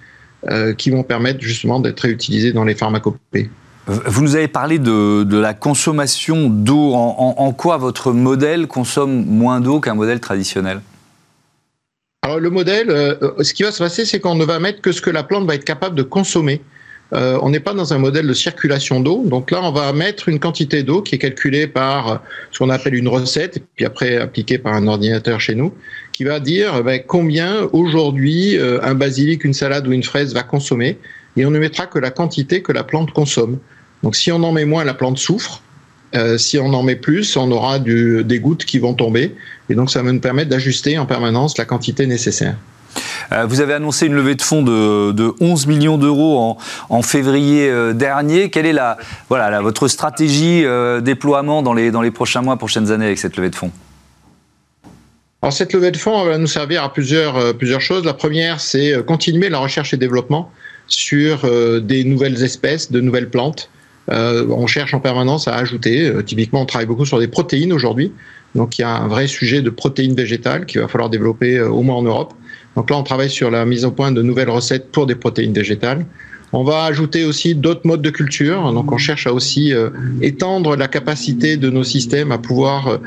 euh, 0.51 0.75
qui 0.75 0.91
vont 0.91 1.03
permettre 1.03 1.41
justement 1.41 1.81
d'être 1.81 2.01
réutilisées 2.01 2.53
dans 2.53 2.65
les 2.65 2.75
pharmacopées. 2.75 3.51
Vous 3.87 4.23
nous 4.23 4.35
avez 4.35 4.49
parlé 4.49 4.79
de, 4.79 5.27
la 5.37 5.53
consommation 5.53 6.49
d'eau. 6.49 6.95
En, 6.95 7.53
quoi 7.53 7.77
votre 7.77 8.13
modèle 8.13 8.67
consomme 8.67 9.27
moins 9.27 9.61
d'eau 9.61 9.81
qu'un 9.81 9.95
modèle 9.95 10.21
traditionnel? 10.21 10.81
Alors 12.23 12.41
le 12.41 12.49
modèle, 12.49 12.89
euh, 12.89 13.15
ce 13.43 13.53
qui 13.53 13.63
va 13.63 13.73
se 13.73 13.83
passer, 13.83 14.07
c'est 14.07 14.21
qu'on 14.21 14.37
ne 14.37 14.45
va 14.45 14.59
mettre 14.59 14.81
que 14.81 14.91
ce 14.91 15.03
que 15.03 15.11
la 15.11 15.23
plante 15.23 15.47
va 15.47 15.55
être 15.55 15.65
capable 15.65 15.95
de 15.95 16.03
consommer. 16.03 16.63
On 17.15 17.51
n'est 17.51 17.61
pas 17.61 17.75
dans 17.75 17.93
un 17.93 17.99
modèle 17.99 18.27
de 18.27 18.33
circulation 18.33 19.01
d'eau. 19.01 19.25
Donc 19.27 19.51
là, 19.51 19.61
on 19.63 19.71
va 19.71 19.93
mettre 19.93 20.29
une 20.29 20.41
quantité 20.41 20.83
d'eau 20.83 21.01
qui 21.03 21.15
est 21.15 21.19
calculée 21.19 21.67
par 21.67 22.23
ce 22.51 22.59
qu'on 22.59 22.71
appelle 22.71 22.95
une 22.95 23.09
recette, 23.09 23.63
puis 23.77 23.85
après 23.85 24.17
appliquée 24.17 24.59
par 24.59 24.75
un 24.75 24.87
ordinateur 24.87 25.41
chez 25.41 25.55
nous, 25.55 25.73
qui 26.13 26.25
va 26.25 26.41
dire 26.41 26.83
ben, 26.83 27.01
combien 27.07 27.69
aujourd'hui 27.73 28.57
euh, 28.57 28.81
un 28.83 28.95
basilic, 28.95 29.45
une 29.45 29.55
salade 29.55 29.87
ou 29.87 29.93
une 29.93 30.03
fraise 30.03 30.35
va 30.35 30.43
consommer, 30.43 30.99
et 31.37 31.45
on 31.47 31.51
ne 31.51 31.59
mettra 31.59 31.87
que 31.87 31.99
la 31.99 32.11
quantité 32.11 32.63
que 32.63 32.73
la 32.73 32.85
plante 32.85 33.13
consomme. 33.13 33.59
Donc 34.03 34.17
si 34.17 34.31
on 34.31 34.43
en 34.43 34.53
met 34.53 34.65
moins, 34.65 34.85
la 34.85 34.95
plante 34.95 35.19
souffre. 35.19 35.63
Euh, 36.15 36.39
si 36.39 36.59
on 36.59 36.73
en 36.73 36.83
met 36.85 36.95
plus, 36.95 37.37
on 37.37 37.51
aura 37.51 37.81
des 37.81 38.39
gouttes 38.39 38.65
qui 38.65 38.79
vont 38.79 38.95
tomber. 38.95 39.35
Et 39.69 39.75
donc 39.75 39.91
ça 39.91 40.03
va 40.03 40.13
nous 40.13 40.21
permettre 40.21 40.51
d'ajuster 40.51 40.97
en 40.97 41.07
permanence 41.07 41.59
la 41.59 41.65
quantité 41.65 42.07
nécessaire. 42.07 42.57
Euh, 43.33 43.47
vous 43.47 43.61
avez 43.61 43.75
annoncé 43.75 44.07
une 44.07 44.15
levée 44.15 44.35
de 44.35 44.43
fonds 44.43 44.63
de, 44.63 45.35
11 45.41 45.67
millions 45.67 45.99
d'euros 45.99 46.59
en, 46.89 47.03
février 47.03 47.71
dernier. 47.95 48.51
Quelle 48.51 48.67
est 48.67 48.79
votre 49.29 49.89
stratégie 49.89 50.65
déploiement 51.03 51.63
dans 51.63 51.73
les, 51.73 52.11
prochains 52.11 52.43
mois, 52.43 52.57
prochaines 52.57 52.91
années 52.91 53.07
avec 53.07 53.19
cette 53.19 53.37
levée 53.37 53.51
de 53.51 53.57
fonds? 53.57 53.71
Cette 55.51 55.73
levée 55.75 55.91
de 55.91 55.97
fonds 55.97 56.25
va 56.25 56.39
nous 56.39 56.47
servir 56.47 56.83
à 56.83 56.93
plusieurs, 56.93 57.37
euh, 57.37 57.79
choses. 57.79 58.05
La 58.05 58.15
première, 58.15 58.61
c'est 58.61 58.95
euh, 58.95 59.03
continuer 59.03 59.49
la 59.51 59.59
recherche 59.59 59.93
et 59.93 59.97
développement 59.97 60.51
sur 60.87 61.45
euh, 61.45 61.81
des 61.81 62.05
nouvelles 62.05 62.43
espèces, 62.43 62.91
de 62.91 63.01
nouvelles 63.01 63.29
plantes. 63.29 63.69
on 64.09 64.67
cherche 64.67 64.95
en 64.95 65.01
permanence 65.01 65.49
à 65.49 65.55
ajouter. 65.55 66.13
typiquement, 66.27 66.63
on 66.63 66.67
travaille 66.67 66.87
beaucoup 66.87 67.07
sur 67.07 67.19
des 67.19 67.29
protéines 67.29 67.73
aujourd'hui. 67.73 68.13
Donc 68.55 68.79
il 68.79 68.83
y 68.83 68.85
a 68.85 68.91
un 68.91 69.09
vrai 69.09 69.27
sujet 69.27 69.63
de 69.63 69.71
protéines 69.71 70.15
végétales 70.15 70.67
qu'il 70.67 70.81
va 70.81 70.89
falloir 70.89 71.11
développer 71.11 71.61
au 71.61 71.83
moins 71.83 71.97
en 71.97 72.03
Europe. 72.03 72.35
Donc 72.77 72.91
là, 72.91 72.97
on 72.97 73.03
travaille 73.03 73.31
sur 73.31 73.51
la 73.51 73.65
mise 73.65 73.85
au 73.85 73.91
point 73.91 74.13
de 74.13 74.23
nouvelles 74.23 74.51
recettes 74.51 74.91
pour 74.91 75.07
des 75.07 75.15
protéines 75.15 75.53
végétales. 75.53 76.05
On 76.53 76.63
va 76.63 76.85
ajouter 76.85 77.25
aussi 77.25 77.55
d'autres 77.55 77.87
modes 77.87 78.03
de 78.03 78.11
culture. 78.11 78.73
Donc 78.73 78.93
on 78.93 78.99
cherche 78.99 79.27
à 79.27 79.33
aussi 79.33 79.73
étendre 80.23 80.77
la 80.77 80.87
capacité 80.87 81.57
de 81.57 81.69
nos 81.69 81.83
systèmes 81.83 82.31
à 82.31 82.39
pouvoir 82.39 83.01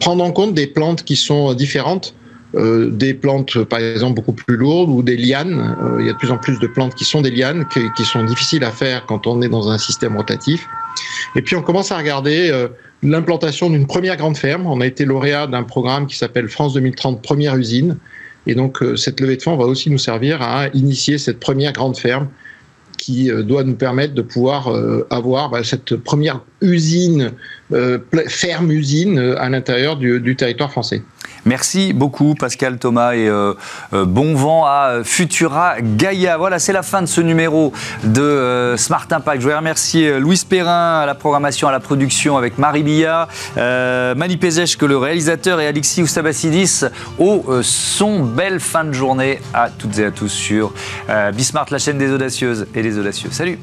prendre 0.00 0.24
en 0.24 0.32
compte 0.32 0.54
des 0.54 0.66
plantes 0.66 1.04
qui 1.04 1.14
sont 1.14 1.54
différentes. 1.54 2.14
Euh, 2.56 2.88
des 2.88 3.14
plantes, 3.14 3.64
par 3.64 3.80
exemple, 3.80 4.14
beaucoup 4.14 4.32
plus 4.32 4.56
lourdes 4.56 4.90
ou 4.90 5.02
des 5.02 5.16
lianes. 5.16 5.76
Euh, 5.82 5.96
il 6.00 6.06
y 6.06 6.08
a 6.08 6.12
de 6.12 6.18
plus 6.18 6.30
en 6.30 6.38
plus 6.38 6.58
de 6.60 6.66
plantes 6.66 6.94
qui 6.94 7.04
sont 7.04 7.20
des 7.20 7.30
lianes, 7.30 7.66
qui, 7.96 8.04
sont 8.04 8.22
difficiles 8.24 8.62
à 8.62 8.70
faire 8.70 9.06
quand 9.06 9.26
on 9.26 9.42
est 9.42 9.48
dans 9.48 9.70
un 9.70 9.78
système 9.78 10.16
rotatif. 10.16 10.68
Et 11.34 11.42
puis, 11.42 11.56
on 11.56 11.62
commence 11.62 11.90
à 11.90 11.98
regarder 11.98 12.50
euh, 12.52 12.68
l'implantation 13.02 13.70
d'une 13.70 13.86
première 13.86 14.16
grande 14.16 14.36
ferme. 14.36 14.66
On 14.66 14.80
a 14.80 14.86
été 14.86 15.04
lauréat 15.04 15.48
d'un 15.48 15.64
programme 15.64 16.06
qui 16.06 16.16
s'appelle 16.16 16.48
France 16.48 16.74
2030 16.74 17.22
Première 17.22 17.56
Usine. 17.56 17.96
Et 18.46 18.54
donc, 18.54 18.82
cette 18.96 19.20
levée 19.20 19.36
de 19.36 19.42
fonds 19.42 19.56
va 19.56 19.64
aussi 19.64 19.90
nous 19.90 19.98
servir 19.98 20.42
à 20.42 20.68
initier 20.74 21.18
cette 21.18 21.40
première 21.40 21.72
grande 21.72 21.96
ferme 21.96 22.28
qui 22.98 23.30
doit 23.42 23.64
nous 23.64 23.74
permettre 23.74 24.14
de 24.14 24.22
pouvoir 24.22 24.68
avoir 25.10 25.50
bah, 25.50 25.64
cette 25.64 25.96
première 25.96 26.40
usine 26.60 27.32
euh, 27.72 27.98
ferme 28.28 28.70
usine 28.70 29.18
euh, 29.18 29.40
à 29.40 29.48
l'intérieur 29.48 29.96
du, 29.96 30.36
territoire 30.36 30.70
français. 30.70 31.02
Merci 31.44 31.92
beaucoup 31.92 32.34
Pascal 32.34 32.78
Thomas 32.78 33.14
et 33.14 33.28
euh, 33.28 33.54
bon 33.92 34.34
vent 34.34 34.64
à 34.64 35.00
Futura 35.04 35.80
Gaia. 35.80 36.36
Voilà, 36.36 36.58
c'est 36.58 36.72
la 36.72 36.82
fin 36.82 37.02
de 37.02 37.06
ce 37.06 37.20
numéro 37.20 37.72
de 38.02 38.74
Smart 38.76 39.06
Impact. 39.10 39.40
Je 39.40 39.44
voudrais 39.44 39.58
remercier 39.58 40.18
Louis 40.18 40.40
Perrin 40.48 41.00
à 41.00 41.06
la 41.06 41.14
programmation, 41.14 41.68
à 41.68 41.72
la 41.72 41.80
production 41.80 42.36
avec 42.36 42.58
Marie 42.58 42.82
Billa, 42.82 43.28
Mani 43.56 44.38
que 44.38 44.86
le 44.86 44.96
réalisateur 44.96 45.60
et 45.60 45.66
Alexis 45.66 46.02
Oustabassidis 46.02 46.84
au 47.18 47.44
son. 47.62 48.24
Belle 48.24 48.60
fin 48.60 48.84
de 48.84 48.92
journée 48.92 49.40
à 49.52 49.68
toutes 49.70 49.98
et 49.98 50.06
à 50.06 50.10
tous 50.10 50.28
sur 50.28 50.72
Bismart, 51.34 51.66
la 51.70 51.78
chaîne 51.78 51.98
des 51.98 52.10
audacieuses 52.10 52.66
et 52.74 52.82
des 52.82 52.98
audacieux. 52.98 53.30
Salut 53.32 53.58